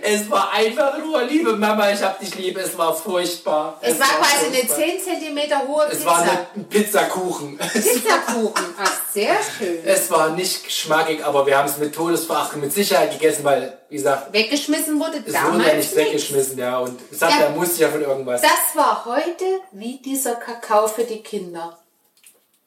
[0.02, 2.58] Es war einfach nur, liebe Mama, ich hab dich lieb.
[2.58, 3.78] Es war furchtbar.
[3.82, 4.78] Es war quasi eine furchtbar.
[4.78, 6.32] 10 cm hohe Es war Pizza.
[6.32, 7.58] eine- ein Pizzakuchen.
[7.58, 8.66] Pizzakuchen.
[8.82, 9.80] Ach, sehr schön.
[9.86, 13.96] Es war nicht geschmackig, aber wir haben es mit Todesverachtung mit Sicherheit gegessen, weil, wie
[13.98, 15.96] gesagt, Weggeschmissen wurde es damals wurde ja nicht nichts.
[15.96, 16.80] weggeschmissen, ja.
[16.80, 17.46] Und es hat, Ja.
[17.46, 18.42] er musste ja von irgendwas.
[18.42, 21.78] Das war heute wie dieser Kakao für die Kinder.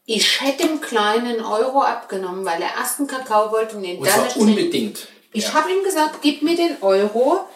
[0.04, 3.98] Ich hätte dem Kleinen einen Euro abgenommen, weil er erst einen Kakao wollte und den
[3.98, 5.06] Und dann unbedingt.
[5.32, 5.54] Ich ja.
[5.54, 7.46] habe ihm gesagt, gib mir den Euro.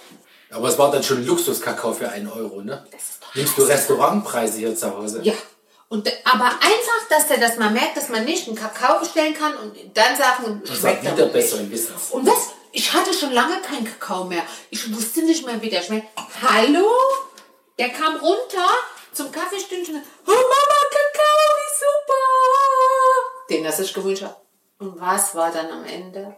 [0.51, 2.87] Aber es war dann schon Luxuskakao für einen Euro, ne?
[2.91, 5.21] Das Nimmst du Restaurantpreise hier zu Hause?
[5.23, 5.35] Ja.
[5.89, 9.55] Und, aber einfach, dass der das mal merkt, dass man nicht einen Kakao bestellen kann
[9.57, 11.33] und dann sagen, Das war schmeckt wieder aber nicht.
[11.35, 12.11] besseren Wissens.
[12.11, 12.49] Und was?
[12.73, 14.43] Ich hatte schon lange keinen Kakao mehr.
[14.71, 16.09] Ich wusste nicht mehr, wie der schmeckt.
[16.43, 16.87] Hallo?
[17.79, 18.69] Der kam runter
[19.13, 20.03] zum Kaffeestündchen.
[20.27, 23.49] Oh Mama, Kakao, wie super!
[23.51, 24.41] Den er sich gewünscht hat.
[24.79, 26.37] Und was war dann am Ende?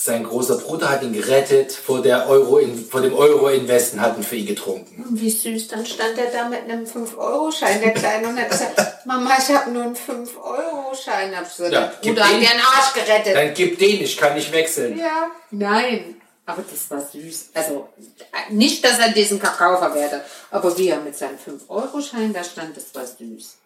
[0.00, 4.16] Sein großer Bruder hat ihn gerettet vor, der Euro in, vor dem Euro-Invest und hat
[4.16, 5.04] ihn für ihn getrunken.
[5.10, 9.32] Wie süß, dann stand er da mit einem 5-Euro-Schein, der Kleine, und hat gesagt, Mama,
[9.36, 11.36] ich habe nur einen 5-Euro-Schein.
[11.36, 13.34] Hab ich gesagt, Ja, Bruder hat dir einen Arsch gerettet.
[13.34, 14.96] Dann gib den, ich kann nicht wechseln.
[14.96, 16.20] Ja, nein.
[16.46, 17.50] Aber das war süß.
[17.54, 17.88] Also,
[18.50, 22.94] nicht, dass er diesen Kakao verwertet, aber wie er mit seinem 5-Euro-Schein da stand, das
[22.94, 23.56] war süß.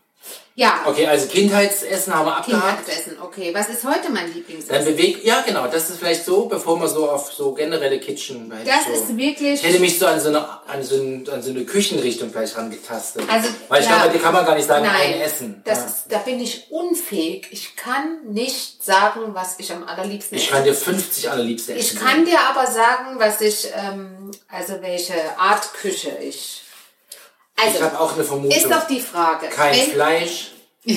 [0.55, 2.85] Ja, Okay, also Kindheitsessen haben wir abgehakt.
[2.85, 3.17] Kindheitsessen.
[3.23, 4.85] Okay, was ist heute mein Dann Lieblingsessen?
[4.85, 8.51] bewegt, ja genau, das ist vielleicht so, bevor wir so auf so generelle Kitchen.
[8.67, 11.27] Das ich so, ist wirklich- Ich hätte mich so an so eine, an so, ein,
[11.31, 13.23] an so eine Küchenrichtung vielleicht rangetastet.
[13.31, 13.97] Also, Weil ich ja.
[13.97, 15.63] glaube, die kann man gar nicht sagen, Nein, ein Essen.
[15.65, 15.85] Das ja.
[15.87, 17.47] ist, da bin ich unfähig.
[17.51, 20.53] Ich kann nicht sagen, was ich am allerliebsten Ich esse.
[20.53, 21.99] kann dir 50 allerliebste Ich essen.
[21.99, 26.59] kann dir aber sagen, was ich, ähm, also welche Art Küche ich.
[27.57, 28.57] Also, Ich habe auch eine Vermutung.
[28.57, 29.49] ist doch die Frage.
[29.49, 30.51] Kein wenn- Fleisch,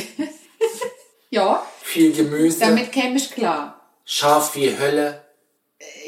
[1.29, 3.81] Ja, viel Gemüse, damit käme ich klar.
[4.05, 5.23] scharf wie Hölle,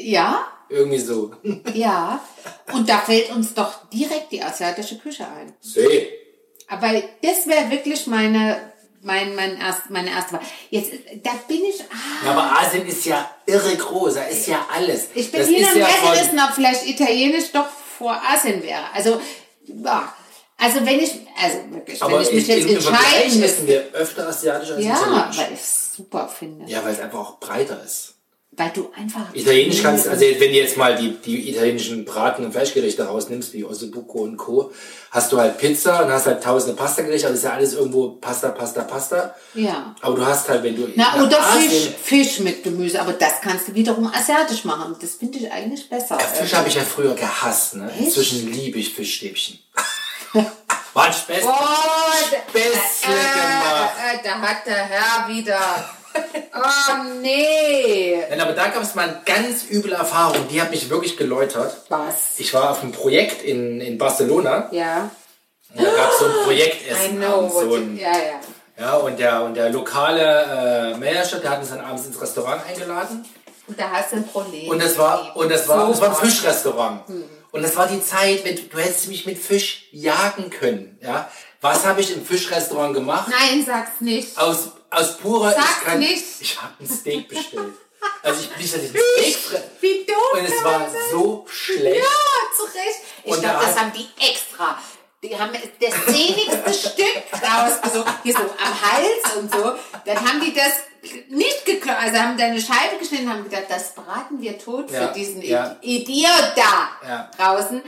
[0.00, 1.32] Ja, irgendwie so.
[1.74, 2.20] ja.
[2.72, 5.54] Und da fällt uns doch direkt die asiatische Küche ein.
[5.60, 6.08] See.
[6.68, 6.88] Aber
[7.22, 10.40] das wäre wirklich meine, mein, mein erst, meine erste Wahl.
[10.70, 14.66] Jetzt, da bin ich, ah, Ja, aber Asien ist ja irre groß, da ist ja
[14.74, 15.08] alles.
[15.14, 17.66] ich bin das hin und ja her von- gerissen, ob vielleicht Italienisch doch
[17.98, 18.84] vor Asien wäre.
[18.94, 19.20] Also,
[19.66, 20.14] ja.
[20.60, 23.66] Also wenn ich, also wirklich, Aber wenn ich mich jetzt entscheiden essen müsste.
[23.68, 26.70] wir öfter asiatisch als Ja, weil ich es super finde.
[26.70, 28.14] Ja, weil es einfach auch breiter ist.
[28.50, 29.32] Weil du einfach.
[29.34, 33.62] Italienisch kannst, also wenn du jetzt mal die, die italienischen Braten- und Fleischgerichte rausnimmst, wie
[33.64, 34.72] Ossobuco und Co.,
[35.12, 38.08] hast du halt Pizza und hast halt tausende Pasta-Gerichte, aber das ist ja alles irgendwo
[38.20, 39.36] Pasta, Pasta, Pasta.
[39.54, 39.94] Ja.
[40.00, 43.34] Aber du hast halt, wenn du Na, oder Asien- Fisch, Fisch mit Gemüse, aber das
[43.40, 44.96] kannst du wiederum asiatisch machen.
[45.00, 46.18] Das finde ich eigentlich besser.
[46.18, 47.88] Ja, Fisch habe ich ja früher gehasst, ne?
[48.00, 49.60] Inzwischen liebe ich Fischstäbchen.
[50.98, 51.48] War ein Späßchen.
[51.48, 53.92] Oh, Späßle gemacht.
[54.04, 55.60] äh, äh, da hat der Herr wieder.
[56.52, 58.20] Oh nee.
[58.28, 61.82] Nein, aber da gab es mal eine ganz üble Erfahrung, die hat mich wirklich geläutert.
[61.88, 62.38] Was?
[62.38, 64.68] Ich war auf einem Projekt in, in Barcelona.
[64.72, 65.08] Ja.
[65.72, 67.16] Und da gab es so ein I Projektessen.
[67.18, 67.26] know.
[67.26, 68.40] abends, so ein, ja, ja.
[68.84, 72.60] ja, und der, und der lokale äh, Manager, der hat uns dann abends ins Restaurant
[72.68, 73.24] eingeladen.
[73.68, 74.68] Und da hast du ein Problem.
[74.68, 76.16] Und das war, und das war, So das war ein.
[76.28, 77.02] Fischrestaurant.
[77.52, 80.98] Und das war die Zeit, wenn du, du hättest mich mit Fisch jagen können.
[81.02, 81.30] Ja?
[81.60, 83.28] Was habe ich im Fischrestaurant gemacht?
[83.30, 84.36] Nein, sag's nicht.
[84.38, 86.24] Aus, aus purer, Sag's ich kann, nicht.
[86.40, 87.72] ich habe ein Steak bestellt.
[88.22, 91.96] Also ich dass ich ein Steak Wie dumm Und es war so schlecht.
[91.96, 93.00] Ja, zu Recht.
[93.24, 94.78] Ich Und glaube, da das haben die extra.
[95.22, 99.74] Die haben das sehnigste Stück rausgesucht, hier so am Hals und so.
[100.04, 100.72] Dann haben die das
[101.28, 104.90] nicht geklappt, also haben da eine Scheibe geschnitten und haben gedacht, das braten wir tot
[104.90, 105.76] Ja, für diesen ja.
[105.80, 107.30] Idiot da Ja.
[107.36, 107.82] draußen.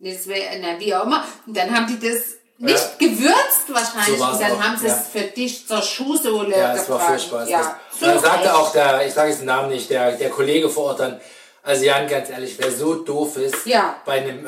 [0.00, 1.24] Das wäre, na, wie auch immer.
[1.46, 4.18] Und dann haben die das nicht gewürzt wahrscheinlich.
[4.18, 7.06] So und dann auch, haben sie es für dich zur Schuhsohle Ja, war gebraten.
[7.06, 7.42] furchtbar.
[7.44, 10.12] es Ja, war- Und dann sagte auch der, ich sage jetzt den Namen nicht, der,
[10.12, 11.20] der Kollege vor Ort dann,
[11.62, 13.96] also Jan, ganz ehrlich, wer so doof ist, Ja.
[14.04, 14.46] bei einem,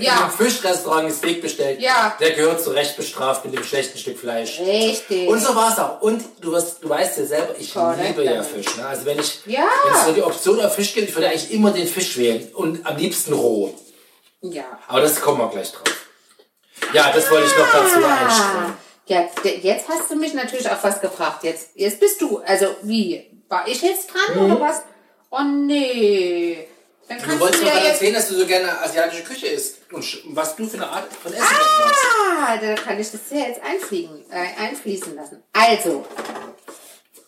[0.00, 0.20] bei Ja.
[0.24, 2.16] einem Fischrestaurant ein Steak bestellt, Ja.
[2.20, 4.60] der gehört zu Recht bestraft mit dem schlechten Stück Fleisch.
[4.60, 5.28] Richtig.
[5.28, 6.00] Und so war es auch.
[6.02, 8.42] Und du, wirst, du weißt ja selber, ich Korrekt, liebe ja.
[8.42, 8.76] Fisch.
[8.76, 8.86] Ne?
[8.86, 9.68] Also wenn ich, Ja.
[9.84, 12.48] wenn es so die Option auf Fisch gibt, ich würde eigentlich immer den Fisch wählen.
[12.54, 13.74] Und am liebsten roh.
[14.42, 14.64] ja.
[14.88, 15.84] Aber das kommen wir gleich drauf.
[16.92, 18.26] Ja, das wollte ich noch dazu Ah.
[18.26, 18.76] einstellen.
[19.06, 19.28] Ja,
[19.70, 21.44] jetzt hast du mich natürlich auf was gefragt.
[21.44, 22.38] Jetzt, jetzt bist du.
[22.46, 23.30] Also wie?
[23.48, 24.82] War ich jetzt dran oder was?
[25.30, 26.66] Oh nee.
[27.08, 27.86] Dann Du wolltest du mal jetzt.
[27.94, 29.73] erzählen, dass du so gerne asiatische Küche isst.
[29.94, 31.44] Und was du für eine Art von Essen.
[32.46, 35.42] Ah, da kann ich das ja jetzt einfliegen, äh, einfließen lassen.
[35.52, 36.04] Also,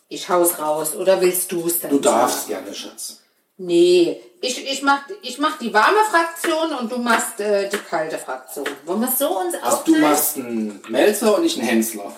[0.09, 0.95] ich hau's raus.
[0.95, 1.91] Oder willst du es dann?
[1.91, 3.21] Du darfst gerne, Schatz.
[3.59, 8.19] Nee, ich, ich, mach, ich mach die warme Fraktion und du machst äh, die kalte
[8.19, 8.67] Fraktion.
[8.85, 10.01] Wollen wir so uns Also du aufteilen?
[10.01, 12.15] machst einen Melzer und ich einen Hensler.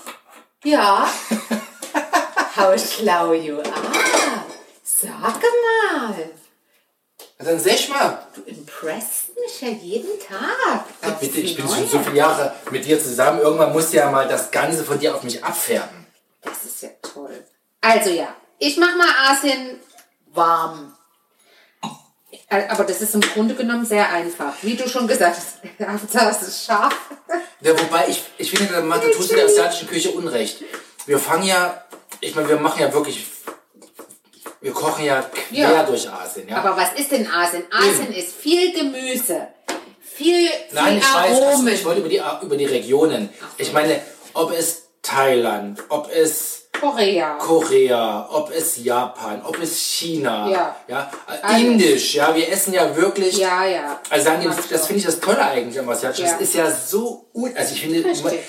[0.65, 1.07] Ja.
[2.57, 3.63] How schlau you are.
[4.83, 6.29] Sag mal.
[7.39, 8.27] Also dann sag mal.
[8.35, 10.83] Du impresst mich ja jeden Tag.
[11.01, 13.39] aufs Bitte, ich bin schon so viele Jahre mit dir zusammen.
[13.39, 16.05] Irgendwann muss ja mal das Ganze von dir auf mich abfärben.
[16.41, 17.45] Das ist ja toll.
[17.79, 19.79] Also ja, ich mach mal Asien
[20.33, 20.93] warm.
[22.49, 24.53] Äh, Aber das ist im Grunde genommen sehr einfach.
[24.61, 26.93] Wie du schon gesagt hast, es ist scharf.
[27.61, 30.61] Ja, wobei ich, ich finde, da tust du der asiatischen Küche Unrecht.
[31.05, 31.85] Wir fangen ja,
[32.19, 33.27] ich meine, wir machen ja wirklich,
[34.61, 35.83] wir kochen ja quer Ja.
[35.83, 36.47] durch Asien.
[36.49, 36.57] Ja?
[36.57, 37.63] Aber was ist denn Asien?
[37.71, 39.47] Asien ist viel Gemüse,
[40.01, 41.73] viel, Nein, viel ich weiß, also Aromen.
[41.73, 43.29] ich wollte über die, über die Regionen.
[43.57, 44.01] Ich meine,
[44.33, 47.35] ob es Thailand, ob es Korea.
[47.39, 50.75] Korea, ob es Japan, ob es China, Ja.
[50.87, 51.61] ja, äh, Alles.
[51.61, 53.37] Indisch, ja, wir essen ja wirklich.
[53.37, 53.99] Ja, ja.
[54.09, 54.87] Also das doch.
[54.87, 56.25] finde ich das Tolle eigentlich am Asiatischen.
[56.25, 56.33] Ja.
[56.33, 58.39] Das ist ja so un also ich finde, Richtig.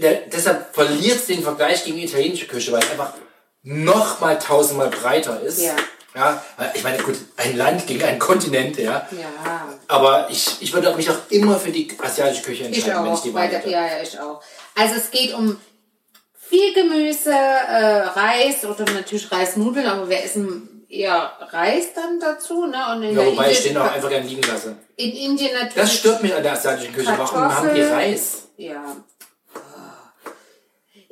[0.00, 3.14] der, deshalb verliert es den Vergleich gegen die italienische Küche, weil es einfach
[3.62, 5.60] noch mal tausendmal breiter ist.
[5.62, 5.74] Ja.
[6.14, 6.42] Ja,
[6.74, 9.08] ich meine, gut, ein Land gegen einen Kontinent, ja.
[9.12, 13.12] Ja, Aber ich, ich würde mich auch immer für die asiatische Küche ich entscheiden, wenn
[13.14, 13.22] ich auch.
[13.22, 13.70] die Wahl hätte.
[13.70, 14.42] ja, ja, ich auch.
[14.78, 15.56] Also es geht um
[16.34, 22.66] viel Gemüse, äh, Reis oder natürlich Reisnudeln, aber wir essen eher Reis dann dazu.
[22.66, 22.76] Ne?
[22.92, 24.76] Und in, Ja, wobei ich Indien- den auch einfach gerne liegen lasse.
[24.96, 25.74] in Indien natürlich.
[25.76, 27.14] Das stört mich an der asiatischen Küche.
[27.16, 27.90] Warum haben die Kartoffel.
[27.94, 28.48] Reis?
[28.58, 28.84] Ja.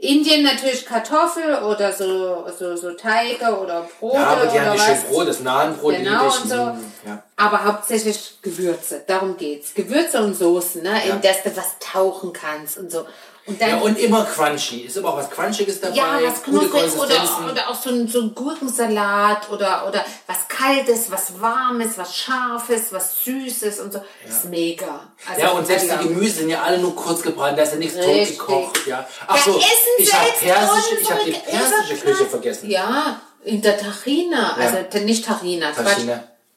[0.00, 4.72] Indien natürlich Kartoffel oder so, so, so Teige oder Brote Ja, aber die oder haben
[4.72, 5.00] nicht was.
[5.02, 6.54] schön Brot, das Nahenbrot Genau und so.
[6.54, 7.22] Ja.
[7.36, 9.74] Aber hauptsächlich Gewürze, darum geht's.
[9.74, 11.06] Gewürze und Soßen, ne?
[11.06, 11.14] Ja.
[11.14, 13.06] in das du was tauchen kannst und so.
[13.46, 14.83] Und dann ja, und immer crunchy.
[14.83, 15.96] Ist immer auch was Crunchiges dabei.
[15.96, 17.42] Ja, was gute knusprig Konsistenzen.
[17.44, 22.16] oder, oder auch so ein, so ein Gurkensalat oder, oder was Kaltes, was Warmes, was
[22.16, 24.03] Scharfes, was Süßes und so.
[24.26, 25.09] Das ist mega.
[25.29, 26.09] Also Ja, und selbst die.
[26.09, 28.38] Gemüse sind ja alle nur kurz gebrannt, da ist ja nichts Richtig.
[28.38, 28.87] totgekocht.
[28.87, 28.98] Ja.
[28.98, 29.59] Da Ach so,
[29.98, 31.96] ich habe persische, ich hab die persische.
[32.05, 32.70] Küche vergessen.
[32.70, 34.66] Ja, in der Tahina, Ja.
[34.66, 36.07] also nicht Tahina, Quatsch.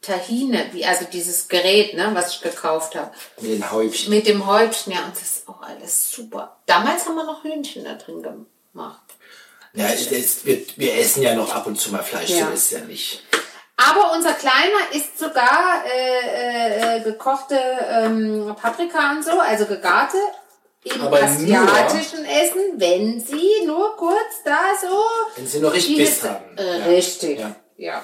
[0.03, 3.11] Tahine, wie, also dieses Gerät, ne, was ich gekauft habe.
[3.41, 4.09] Mit den Häubchen.
[4.11, 6.57] Mit dem Häubchen, ja, und das ist auch alles super.
[6.67, 9.01] Damals haben wir noch Hühnchen da drin gemacht.
[9.73, 12.45] Ja, es, wir, wir essen ja noch ab und zu mal Fleisch, Ja.
[12.47, 13.23] so ist ja nicht.
[13.75, 17.57] Aber unser Kleiner isst sogar äh, äh, äh, gekochte
[17.89, 20.17] ähm, Paprika und so, also gegarte
[20.83, 24.87] im Aber asiatischen Essen, wenn sie nur kurz da so
[25.35, 26.55] Wenn sie noch richtig Biss haben.
[26.57, 26.85] Äh, Ja.
[26.85, 27.55] Richtig, Ja.
[27.77, 28.03] ja.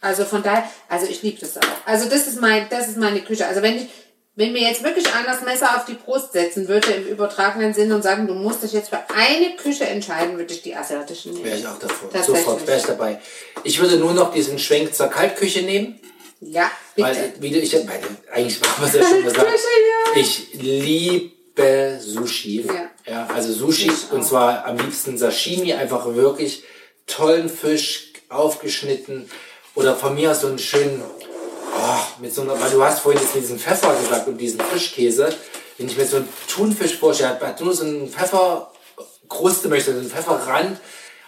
[0.00, 1.62] Also von daher, also ich liebe das auch.
[1.84, 3.46] Also das ist mein, das ist meine Küche.
[3.46, 3.88] Also wenn ich,
[4.34, 7.92] wenn mir jetzt wirklich einer das Messer auf die Brust setzen würde im übertragenen Sinn
[7.92, 11.44] und sagen, du musst dich jetzt für eine Küche entscheiden, würde ich die asiatische nehmen.
[11.44, 12.10] Wäre ich auch davor.
[12.22, 13.20] Sofort wäre ich dabei.
[13.64, 16.00] Ich würde nur noch diesen Schwenk zur Kaltküche nehmen.
[16.40, 17.08] Ja, bitte.
[17.08, 18.00] Weil, wie du, ich, weil,
[18.32, 19.46] eigentlich wir es ja schon gesagt.
[20.16, 22.66] Ich liebe Sushi.
[22.66, 22.90] Ja.
[23.06, 24.26] Ja, also Sushi Ich und auch.
[24.26, 26.64] zwar am liebsten Sashimi, einfach wirklich
[27.06, 29.28] tollen Fisch aufgeschnitten
[29.74, 33.20] oder von mir aus so einen schönen, oh, mit so einer, weil du hast vorhin
[33.20, 35.34] jetzt mit diesem Pfeffer gesagt und diesen Frischkäse,
[35.78, 40.10] wenn ich mir so einen Thunfisch vorstelle, hat- nur so einen Pfefferkruste möchte, so einen
[40.10, 40.78] Pfefferrand,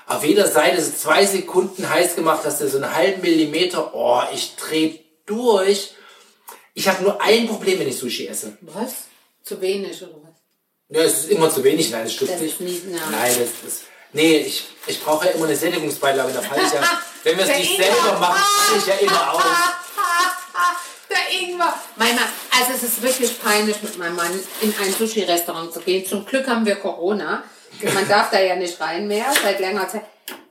[0.06, 4.20] auf jeder Seite so zwei Sekunden heiß gemacht, hast du so einen halben Millimeter, oh,
[4.34, 5.94] ich dreh durch.
[6.74, 8.56] Ich habe nur ein Problem, wenn ich Sushi esse.
[8.62, 8.92] Was?
[9.44, 10.32] Zu wenig oder was?
[10.88, 12.60] Ja, es ist immer zu wenig, nein, das stimmt Das nicht.
[12.90, 13.00] nein.
[13.10, 13.82] Nein, das ist.
[14.12, 16.82] Nee, ich, ich brauche ja immer eine Sättigungsbeilage, da falle ich ja.
[17.24, 17.86] Wenn wir es nicht Ingwer.
[17.86, 19.42] selber machen, falle ich ja immer aus.
[21.10, 21.74] Der Ingwer.
[21.96, 22.24] Mein Mann,
[22.58, 26.06] also es ist wirklich peinlich mit meinem Mann in ein Sushi-Restaurant zu gehen.
[26.06, 27.44] Zum Glück haben wir Corona.
[27.94, 30.04] Man darf da ja nicht rein mehr seit längerer Zeit.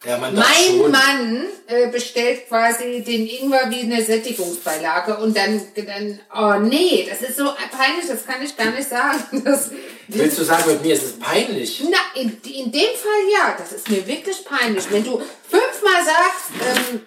[0.03, 0.91] Ja, man Mein schon.
[0.91, 7.21] Mann äh, bestellt quasi den Ingwer wie eine Sättigungsbeilage und dann, dann, oh nee, das
[7.21, 9.43] ist so peinlich, das kann ich gar nicht sagen.
[9.45, 9.69] Das,
[10.07, 11.83] Willst du sagen, mit mir ist es peinlich?
[11.89, 14.85] na, in, in dem Fall ja, das ist mir wirklich peinlich.
[14.89, 17.01] Wenn du fünfmal sagst, ähm,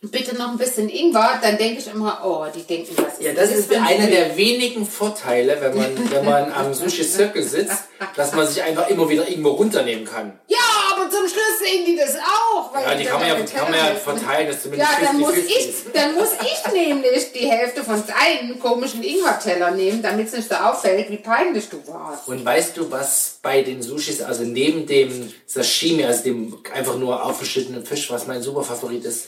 [0.00, 3.50] bitte noch ein bisschen Ingwer, dann denke ich immer, oh, die denken, was Ja, das
[3.50, 7.84] ist für ein einer der wenigen Vorteile, wenn man, wenn man am Sushi-Circle sitzt,
[8.14, 10.38] dass man sich einfach immer wieder irgendwo runternehmen kann.
[10.46, 10.58] Ja,
[10.94, 12.72] aber zum Schluss sehen die das auch.
[12.72, 15.32] Weil Ja, die kann man ja, kann man ja verteilen, dass zumindest Ja, dann muss,
[15.32, 15.86] 50-50 ich, ist.
[15.92, 20.54] dann muss ich nämlich die Hälfte von deinen komischen Ingwerteller nehmen, damit es nicht so
[20.54, 22.28] auffällt, wie peinlich du warst.
[22.28, 27.24] Und weißt du, was bei den Sushis, also neben dem Sashimi, also dem einfach nur
[27.24, 29.26] aufgeschnittenen Fisch, was mein super Favorit ist?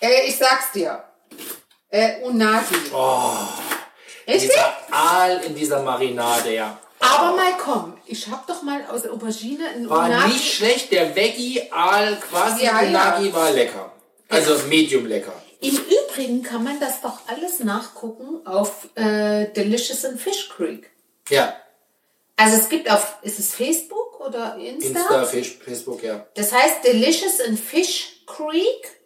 [0.00, 1.02] Äh, ich sag's dir.
[1.90, 2.74] Äh, Unagi.
[2.94, 3.32] Oh,
[4.26, 4.50] Richtig?
[4.50, 6.78] dieser Aal in dieser Marinade, ja.
[7.00, 10.32] Aber mal komm, ich hab doch mal aus der Aubergine ein War Unagi.
[10.34, 12.88] nicht schlecht, der Veggie-Aal quasi Ja, ja.
[12.88, 13.92] Unagi war lecker.
[14.28, 15.32] Also medium lecker.
[15.60, 20.90] Im Übrigen kann man das doch alles nachgucken auf äh, Delicious in Fish Creek.
[21.28, 21.54] Ja,
[22.36, 25.00] Also es gibt auf, ist es Facebook oder Insta?
[25.00, 26.26] Insta, Facebook, ja.
[26.34, 28.99] Das heißt Delicious in Fish Creek.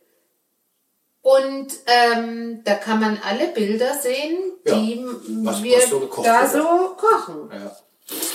[1.24, 5.02] Und ähm, da kann man alle Bilder sehen, Ja, die
[5.42, 6.52] was- wir was so da wird.
[6.52, 7.50] so kochen.
[7.52, 7.74] ja.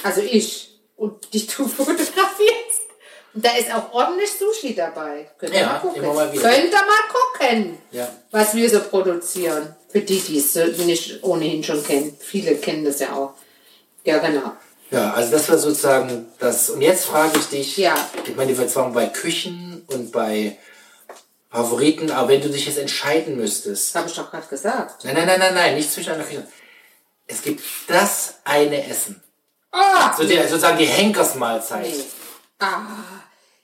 [0.03, 0.65] Also ich.
[0.97, 2.81] Und die du fotografierst.
[3.35, 5.29] Und da ist auch ordentlich Sushi dabei.
[5.37, 6.01] Könnt ihr Ja, mal gucken.
[6.15, 6.29] mal.
[6.31, 7.77] Könnt ihr mal gucken,
[8.31, 9.75] was wir so produzieren.
[9.89, 12.17] Für die, die es so nicht ohnehin schon kennen.
[12.19, 13.33] Viele kennen das ja auch.
[14.03, 14.51] Ja, genau.
[14.91, 16.71] Ja, also das war sozusagen das.
[16.71, 17.93] Und jetzt frage ich dich, Ja.
[18.25, 20.57] ich meine, wir waren bei Küchen und bei
[21.51, 25.03] Favoriten, aber wenn du dich jetzt entscheiden müsstest, Das habe ich doch gerade gesagt.
[25.03, 26.45] nein, nein, nein, nein, nein, nicht zwischen einer Küche.
[27.27, 29.21] Es gibt das eine Essen.
[29.71, 30.15] Ah!
[30.15, 31.85] So der, sozusagen die Henkersmahlzeit.
[31.87, 32.03] Nee.
[32.59, 32.81] Ah,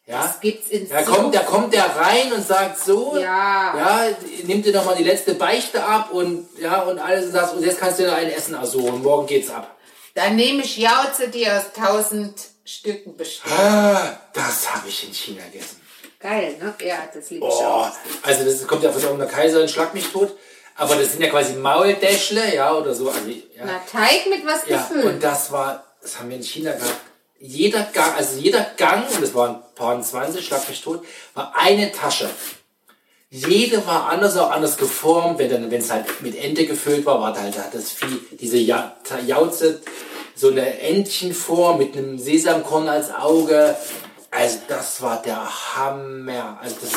[0.08, 0.24] Ja?
[0.24, 3.76] das gibt's in Da kommt, da kommt der rein und sagt so, Ja.
[3.78, 4.08] ja,
[4.44, 7.80] nimmt dir nochmal die letzte Beichte ab und ja und alles und das und jetzt
[7.80, 9.76] kannst du dir ein Essen aussuchen und morgen geht's ab.
[10.14, 13.52] Dann nehme ich Jauze, die aus tausend Stücken besteht.
[13.52, 15.82] Ah, das habe ich in China gegessen.
[16.26, 16.74] Geil, ne?
[16.84, 17.86] Ja, das liebe ich Oh,
[18.24, 20.36] also das kommt ja von irgendeiner Kaiserin, schlag mich tot.
[20.76, 23.10] Aber das sind ja quasi Mauldäschle, ja, oder so.
[23.10, 25.06] Also, ja, Na, Teig mit was ja, gefüllt.
[25.06, 27.00] und das war, das haben wir in China gehabt.
[27.40, 31.06] Jeder Gang, also jeder Gang, und das waren ein paar 20, schlag mich tot,
[31.36, 32.28] war eine Tasche.
[33.30, 35.38] Jede war anders, auch anders geformt.
[35.38, 38.58] Wenn dann, wenn es halt mit Ente gefüllt war, war halt, hat das Vieh, diese
[38.58, 38.96] ja
[39.28, 39.80] Jauze,
[40.34, 43.76] so eine Entchenform mit einem Sesamkorn als Auge.
[44.38, 45.38] Also das war der
[45.76, 46.60] Hammer.
[46.62, 46.92] Also das,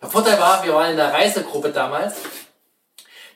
[0.00, 2.14] der Vorteil war, wir waren in der Reisegruppe damals.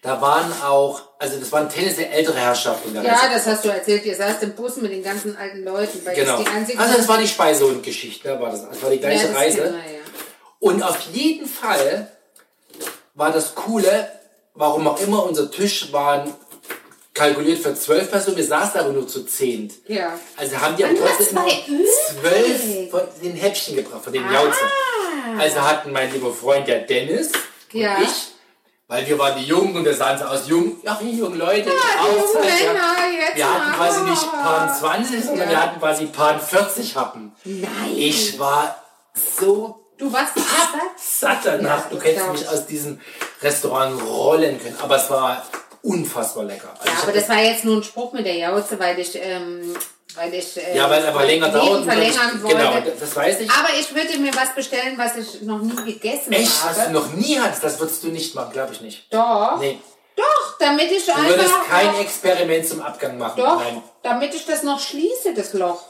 [0.00, 3.68] Da waren auch, also das waren tendenziell ältere Herrschaften in der Ja, das hast du
[3.68, 4.04] erzählt.
[4.06, 6.04] Ihr saßt im Bus mit den ganzen alten Leuten.
[6.06, 6.38] Weil Genau.
[6.40, 8.68] das Also das war die Speise und Geschichte, war das.
[8.68, 9.56] Das war die gleiche Ja, Reise.
[9.58, 9.98] wir, ja.
[10.60, 12.08] Und auf jeden Fall
[13.14, 14.08] war das Coole,
[14.54, 16.32] warum auch immer, unser Tisch waren
[17.18, 19.72] kalkuliert für zwölf Personen, wir saßen aber nur zu zehn.
[19.88, 20.12] Ja.
[20.36, 21.38] Also haben die Ah, nur trotzdem
[22.20, 24.68] zwölf von den Häppchen gebracht, von den Jauzen.
[25.38, 27.30] Also hatten mein lieber Freund der Dennis
[27.72, 27.98] und Ja.
[28.02, 28.32] ich,
[28.86, 31.68] weil wir waren die Jungen und wir sahen so aus jung, ja, die jungen Leute,
[31.68, 32.72] die jungen Auszeit, ja.
[32.72, 35.50] Männer, wir hatten quasi nicht Pan 20, sondern Ja.
[35.50, 37.32] wir hatten quasi Pan 40 Happen.
[37.44, 37.68] Nein.
[37.96, 38.82] Ich war
[39.38, 40.80] so Du warst satt?
[40.96, 41.90] satt danach.
[41.90, 42.48] Ja, du hättest mich ich.
[42.48, 43.00] aus diesem
[43.42, 44.76] Restaurant rollen können.
[44.80, 45.44] Aber es war
[45.82, 46.68] unfassbar lecker.
[46.78, 49.74] Also Ja, aber das war jetzt nur ein Spruch mit der Jauze, weil ich, ähm,
[50.14, 51.84] weil ich äh, ja, weil es aber länger dauert.
[51.84, 52.56] verlängern ich- wollte.
[52.56, 53.50] Genau, das weiß ich.
[53.50, 56.92] Aber ich würde mir was bestellen, was ich noch nie gegessen Echt, was du habe.
[56.92, 59.06] noch nie hattest, das würdest du nicht machen, glaube ich nicht.
[59.12, 59.78] Doch, Nee,
[60.16, 63.40] doch, damit ich du würdest einfach kein noch, Experiment zum Abgang machen.
[63.40, 63.82] doch, Nein.
[64.02, 65.82] damit ich das noch schließe, das Loch.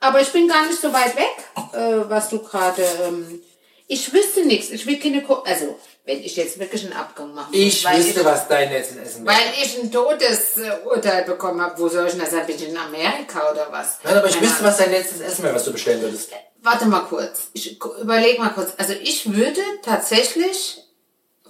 [0.00, 1.36] Aber ich bin gar nicht so weit weg,
[1.74, 2.82] äh, was du gerade.
[3.04, 3.40] Ähm,
[3.92, 4.70] ich wüsste nichts.
[4.70, 5.22] Ich will keine.
[5.22, 8.70] Ko also wenn ich jetzt wirklich einen Abgang machen Ich weil wüsste, ich, was dein
[8.70, 9.36] letztes Essen wäre.
[9.36, 11.78] Weil ich ein Todesurteil bekommen habe.
[11.78, 12.30] Wo soll ich denn das?
[12.46, 13.98] Bin ich in Amerika oder was?
[14.02, 16.30] Nein, aber ich Keine wüsste, was dein letztes Essen wäre, was du bestellen würdest.
[16.62, 17.50] Warte mal kurz.
[17.52, 18.72] Ich überlege mal kurz.
[18.78, 20.82] Also ich würde tatsächlich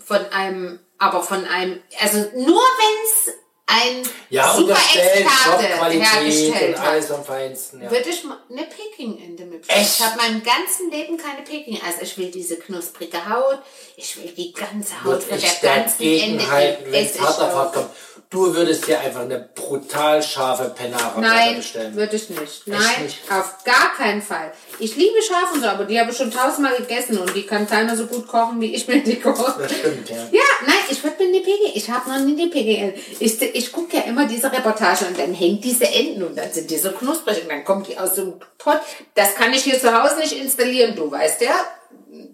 [0.05, 3.35] von einem, aber von einem, also nur wenn es
[3.73, 7.83] ein Ja, super Experte hergestellt und alles am Feinsten.
[7.83, 7.91] Ja.
[7.91, 9.69] würde ich eine Peking-Ente mit.
[9.69, 10.01] Echt?
[10.01, 11.81] Ich habe meinem ganzen Leben keine Peking.
[11.85, 13.59] Also ich will diese knusprige Haut,
[13.97, 16.51] ich will die ganze Haut Würde von der ganzen Ente.
[16.51, 17.91] halten, wenn es hart auf hart kommt.
[18.33, 21.95] Du würdest dir einfach eine brutal scharfe Penara Nein, bestellen.
[21.95, 22.67] würde ich nicht.
[22.67, 23.19] Nein, nicht?
[23.31, 24.53] auf gar keinen Fall.
[24.79, 27.69] Ich liebe scharf und so, aber die habe ich schon tausendmal gegessen und die kann
[27.69, 29.55] keiner so gut kochen, wie ich mir die koche.
[29.61, 30.17] Das stimmt, ja.
[30.33, 31.73] Ja, nein, ich würde mir eine PG.
[31.75, 32.95] Ich habe noch nie eine PG.
[33.21, 36.71] Ich, ich gucke ja immer diese Reportage und dann hängt diese Enten und dann sind
[36.71, 38.81] die so knusprig und dann kommt die aus so einem Pott.
[39.15, 41.55] Das kann ich hier zu Hause nicht installieren, du weißt ja.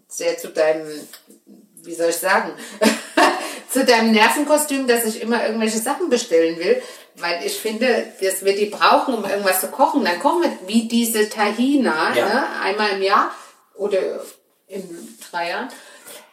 [0.07, 0.87] Sehr zu deinem,
[1.85, 2.53] wie soll ich sagen,
[3.71, 6.83] zu deinem Nervenkostüm, dass ich immer irgendwelche Sachen bestellen will.
[7.17, 10.05] Weil ich finde, dass wir die brauchen, um irgendwas zu kochen.
[10.05, 12.27] Dann kochen wir wie diese Tahina, Ja.
[12.27, 12.47] ne?
[12.63, 13.33] einmal im Jahr
[13.75, 13.99] oder
[14.69, 15.69] in drei Jahren.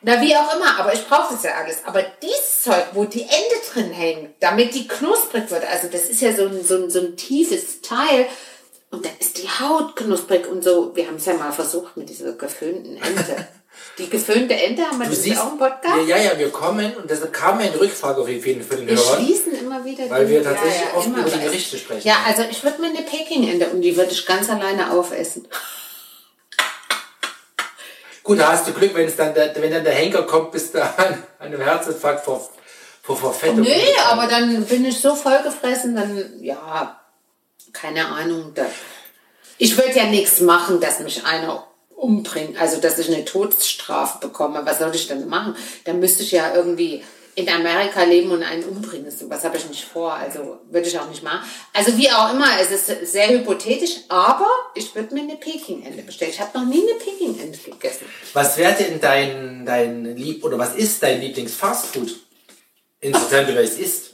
[0.02, 1.78] Na, wie auch immer, aber ich brauche das ja alles.
[1.86, 6.22] Aber dieses Zeug, wo die Ende drin hängt, damit die knusprig wird, also das ist
[6.22, 8.28] ja so ein, so ein, so ein tiefes Teil.
[8.92, 10.96] Und dann ist die Haut knusprig und so.
[10.96, 13.48] Wir haben es ja mal versucht mit dieser geföhnten Ente.
[13.98, 16.08] Die geföhnte Ente haben wir Du siehst, auch im Podcast.
[16.08, 18.88] ja, ja, wir kommen und deshalb kam ja eine Rückfrage auf jeden Fall für den
[18.90, 19.16] Wir Hörer.
[19.18, 21.40] schließen immer wieder Weil wir tatsächlich oft immer über die.
[21.40, 22.08] Gerichte sprechen.
[22.08, 25.48] Ja, also ich würde mir eine Peking-Ente und die würde ich ganz alleine aufessen.
[28.24, 30.74] Gut, da hast du Glück, wenn es dann der, wenn dann der Henker kommt, bist
[30.74, 32.50] du an, an einem Herzinfarkt vor,
[33.04, 33.62] vor Verfettung.
[33.62, 37.00] Nee, aber dann bin ich so vollgefressen, dann, ja,
[37.72, 38.52] keine Ahnung.
[38.56, 38.66] Da.
[39.60, 44.62] Ich würde ja nichts machen, dass mich einer umbringt, also dass ich eine Todesstrafe bekomme.
[44.66, 45.56] Was soll ich denn machen?
[45.86, 47.04] Dann müsste ich ja irgendwie
[47.36, 49.12] in Amerika leben und einen umbringen.
[49.12, 51.42] So, Was habe ich nicht vor, also würde ich auch nicht machen.
[51.74, 56.32] Also wie auch immer, es ist sehr hypothetisch, aber ich würde mir eine Peking-Ente bestellen.
[56.32, 58.06] Ich habe noch nie eine Peking-Ente gegessen.
[58.34, 62.16] Was wäre denn dein, dein Lieb, oder was ist dein Lieblings-Fastfood?
[63.02, 64.14] Insofern du es isst.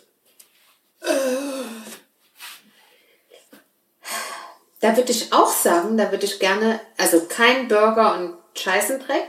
[4.82, 9.28] Da würde ich auch sagen, da würde ich gerne, also kein Burger und Scheißendreck.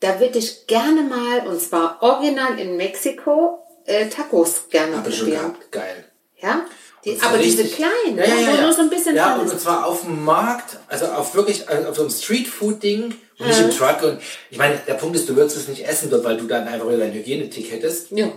[0.00, 5.72] Da würde ich gerne mal, und zwar original in Mexiko, äh, Tacos gerne gehabt.
[5.72, 6.04] Geil.
[6.40, 6.62] Ja?
[7.04, 8.62] Die, aber diese richtig- kleinen, ja, ja, ne, ja, wo ja.
[8.62, 11.88] nur so ein bisschen Ja, und, und zwar auf dem Markt, also auf wirklich, also
[11.88, 14.02] auf so einem Streetfood-Ding, und nicht im Truck.
[14.02, 16.66] Und ich meine, der Punkt ist, du würdest es nicht essen dort, weil du dann
[16.66, 18.10] einfach wieder deinen Hygienetick hättest.
[18.10, 18.32] Ja.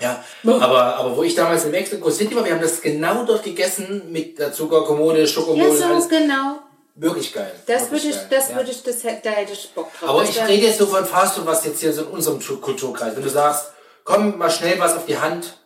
[0.00, 3.42] Ja, aber, aber wo ich damals in Mexico City war, wir haben das genau dort
[3.42, 6.04] gegessen mit der Zuckerkommode, Ja, Schokomode, alles.
[6.04, 6.58] so genau.
[6.94, 7.52] Wirklich geil.
[7.66, 8.56] Das würde ich, das ja.
[8.56, 10.08] würde ich, das, hätte- da hätte ich Bock drauf.
[10.08, 13.14] Aber ich rede jetzt so von Fastfood, was jetzt hier so in unserem Tu- Kulturkreis.
[13.16, 13.66] Wenn du sagst,
[14.04, 15.58] komm mal schnell was auf die Hand.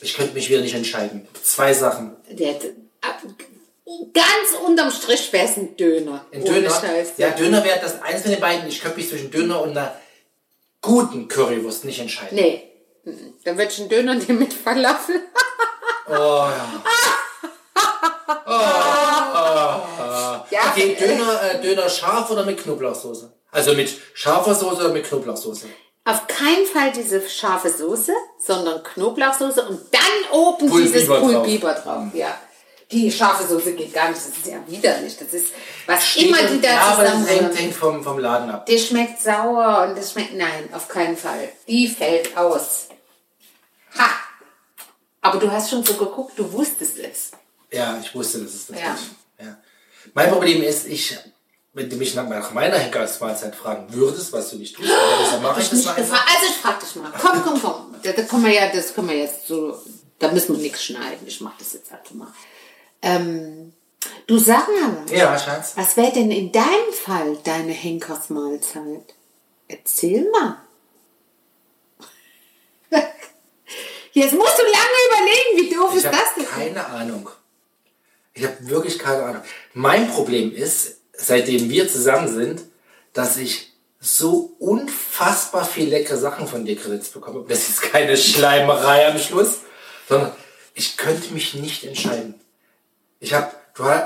[0.00, 1.26] Ich könnte mich wieder nicht entscheiden.
[1.42, 2.14] Zwei Sachen.
[2.30, 2.50] Der,
[3.00, 3.22] ab-
[4.12, 6.24] ganz unterm Strich wäre es ein Döner.
[6.32, 6.70] Ein Döner.
[6.70, 8.68] Scheiß, Ja, Döner wäre das eins von den beiden.
[8.68, 9.94] Ich könnte mich zwischen Döner und einer
[10.80, 12.36] guten Currywurst nicht entscheiden.
[12.36, 12.70] Nee.
[13.44, 15.20] Dann ich einen Döner nehmen mit Falafel.
[16.08, 16.82] Oh, ja.
[20.50, 23.32] Ja, Okay, Döner, äh, Döner scharf oder mit Knoblauchsoße?
[23.50, 25.66] Also mit scharfer Soße oder mit Knoblauchsoße?
[26.04, 31.30] Auf keinen Fall diese scharfe Soße, sondern Knoblauchsoße und dann oben Pulp dieses Biber drauf.
[31.30, 32.02] Pulbiber drauf.
[32.12, 32.38] Ja.
[32.92, 35.16] Die scharfe Soße geht gar nicht, das ist ja widerlich.
[35.16, 35.52] Das ist,
[35.86, 38.66] was Steht immer die da ja, aber das hängt, zusammen hängt vom, vom Laden ab.
[38.66, 40.34] Die schmeckt sauer und das schmeckt.
[40.34, 41.48] Nein, auf keinen Fall.
[41.66, 42.88] Die fällt aus.
[43.98, 44.10] Ha!
[45.20, 47.30] Aber du hast schon so geguckt, du wusstest es.
[47.72, 48.94] Ja, ich wusste, dass es das Ja.
[48.94, 49.02] ist.
[49.40, 49.56] Ja.
[50.12, 51.16] Mein Problem ist, ich,
[51.72, 55.60] wenn du mich nach meiner Henkersmahlzeit fragen würdest, was du nicht tust, aber dann mache
[55.60, 56.22] ich das Nicht mal gefragt.
[56.34, 57.12] Also ich frag dich mal.
[57.20, 57.94] Komm, komm, komm.
[58.02, 59.76] Da, da können wir ja, das können wir jetzt so.
[60.18, 61.26] Da müssen wir nichts schneiden.
[61.26, 62.28] Ich mach das jetzt einfach mal.
[63.02, 63.72] Ähm,
[64.26, 65.72] du sag mal, Ja, Schatz.
[65.76, 69.14] was wäre denn in deinem Fall deine Henkersmahlzeit?
[69.68, 70.58] Erzähl mal.
[74.14, 76.46] Jetzt musst du lange überlegen, wie doof Ich ist das denn?
[76.46, 77.28] keine Ahnung.
[78.32, 79.42] Ich habe wirklich keine Ahnung.
[79.74, 82.62] Mein Problem ist, seitdem wir zusammen sind,
[83.12, 87.44] dass ich so unfassbar viel leckere Sachen von dir Kredits bekomme.
[87.48, 89.58] Das ist keine Schleimerei am Schluss,
[90.08, 90.32] sondern
[90.74, 92.34] ich könnte mich nicht entscheiden.
[93.18, 93.50] Ich habe,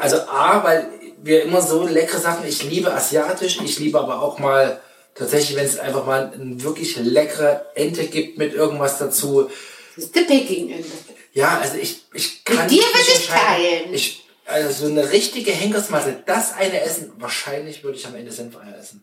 [0.01, 0.89] also A, weil
[1.21, 4.81] wir immer so leckere Sachen, ich liebe asiatisch, ich liebe aber auch mal
[5.15, 9.51] tatsächlich, wenn es einfach mal eine wirklich leckere Ente gibt mit irgendwas dazu.
[9.99, 10.87] Das ist der Peking-Ende.
[11.33, 13.95] Ja, also ich, ich kann dir mich würde ich teilen.
[13.95, 18.79] Ich, also so eine richtige Henkersmasse, das eine essen, wahrscheinlich würde ich am Ende Senfeier
[18.79, 19.03] essen.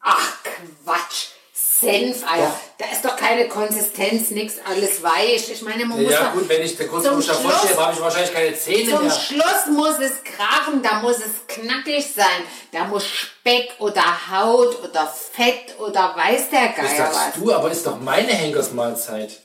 [0.00, 0.36] Ach
[0.84, 1.26] Quatsch.
[1.52, 2.46] Senfeier.
[2.78, 2.86] Doch.
[2.86, 5.50] Da ist doch keine Konsistenz, nix, alles weich.
[5.52, 7.76] Ich meine, man muss Ja gut, wenn ich der kurz zum vor davor Schluss- stehe,
[7.76, 9.10] habe ich wahrscheinlich keine Zähne zum mehr.
[9.14, 12.42] Schluss muss es krachen, da muss es knackig sein.
[12.72, 14.02] Da muss Speck oder
[14.32, 17.34] Haut oder Fett oder weiß der Das Geier sagst was.
[17.34, 19.42] du, aber ist doch meine Henkersmahlzeit.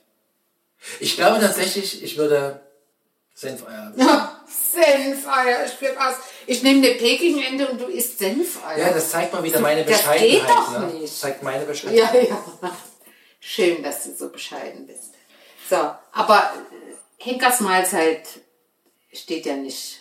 [0.99, 2.59] Ich glaube tatsächlich, ich würde
[3.33, 3.93] Senfeier.
[4.73, 6.15] Senfeier, ich flipp aus.
[6.45, 8.77] Ich nehme eine Peking-Ente und du isst Senfeier.
[8.77, 10.29] Ja, das zeigt mal wieder meine Das Bescheidenheit.
[10.29, 10.87] geht doch ne?
[10.87, 11.03] nicht.
[11.13, 12.29] Das zeigt meine Bescheidenheit.
[12.29, 12.77] Ja, ja.
[13.39, 15.13] Schön, dass du so bescheiden bist.
[15.69, 15.75] So,
[16.11, 16.53] aber
[17.19, 18.27] äh, Henkers Mahlzeit
[19.11, 19.99] steht ja nicht.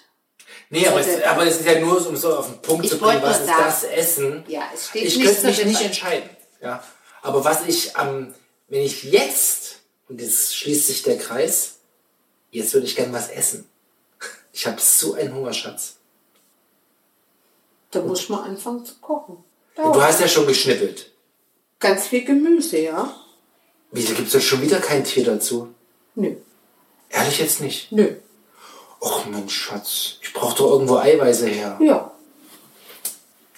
[0.70, 2.98] Nee, aber es, aber es ist ja nur, um so auf den Punkt Ich zu
[2.98, 4.44] bringen, was ist sagen- das Essen.
[4.48, 6.28] Ja, es steht ich nicht könnte mich nicht entscheiden.
[6.60, 6.82] Ja.
[7.22, 8.34] Aber was ich am,
[8.68, 9.76] wenn ich jetzt,
[10.12, 11.76] und jetzt schließt sich der Kreis,
[12.50, 13.66] jetzt würde ich gern was essen.
[14.54, 15.94] Ich habe so einen Hungerschatz.
[17.90, 19.42] Da muss ich mal anfangen zu kochen.
[19.74, 21.10] Du hast ja schon geschnippelt.
[21.80, 23.16] Ganz viel Gemüse, ja?
[23.92, 25.72] Wieso gibt es da schon wieder kein Tier dazu?
[26.14, 26.34] Nö,
[27.08, 27.90] Ehrlich jetzt nicht.
[27.92, 28.14] nö.
[29.00, 31.78] Och Mensch, Schatz, ich brauche doch irgendwo Eiweiße her.
[31.80, 32.12] Ja.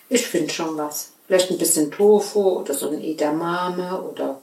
[0.09, 1.11] Ich finde schon was.
[1.26, 4.40] Vielleicht ein bisschen Tofu oder so ein Edamame oder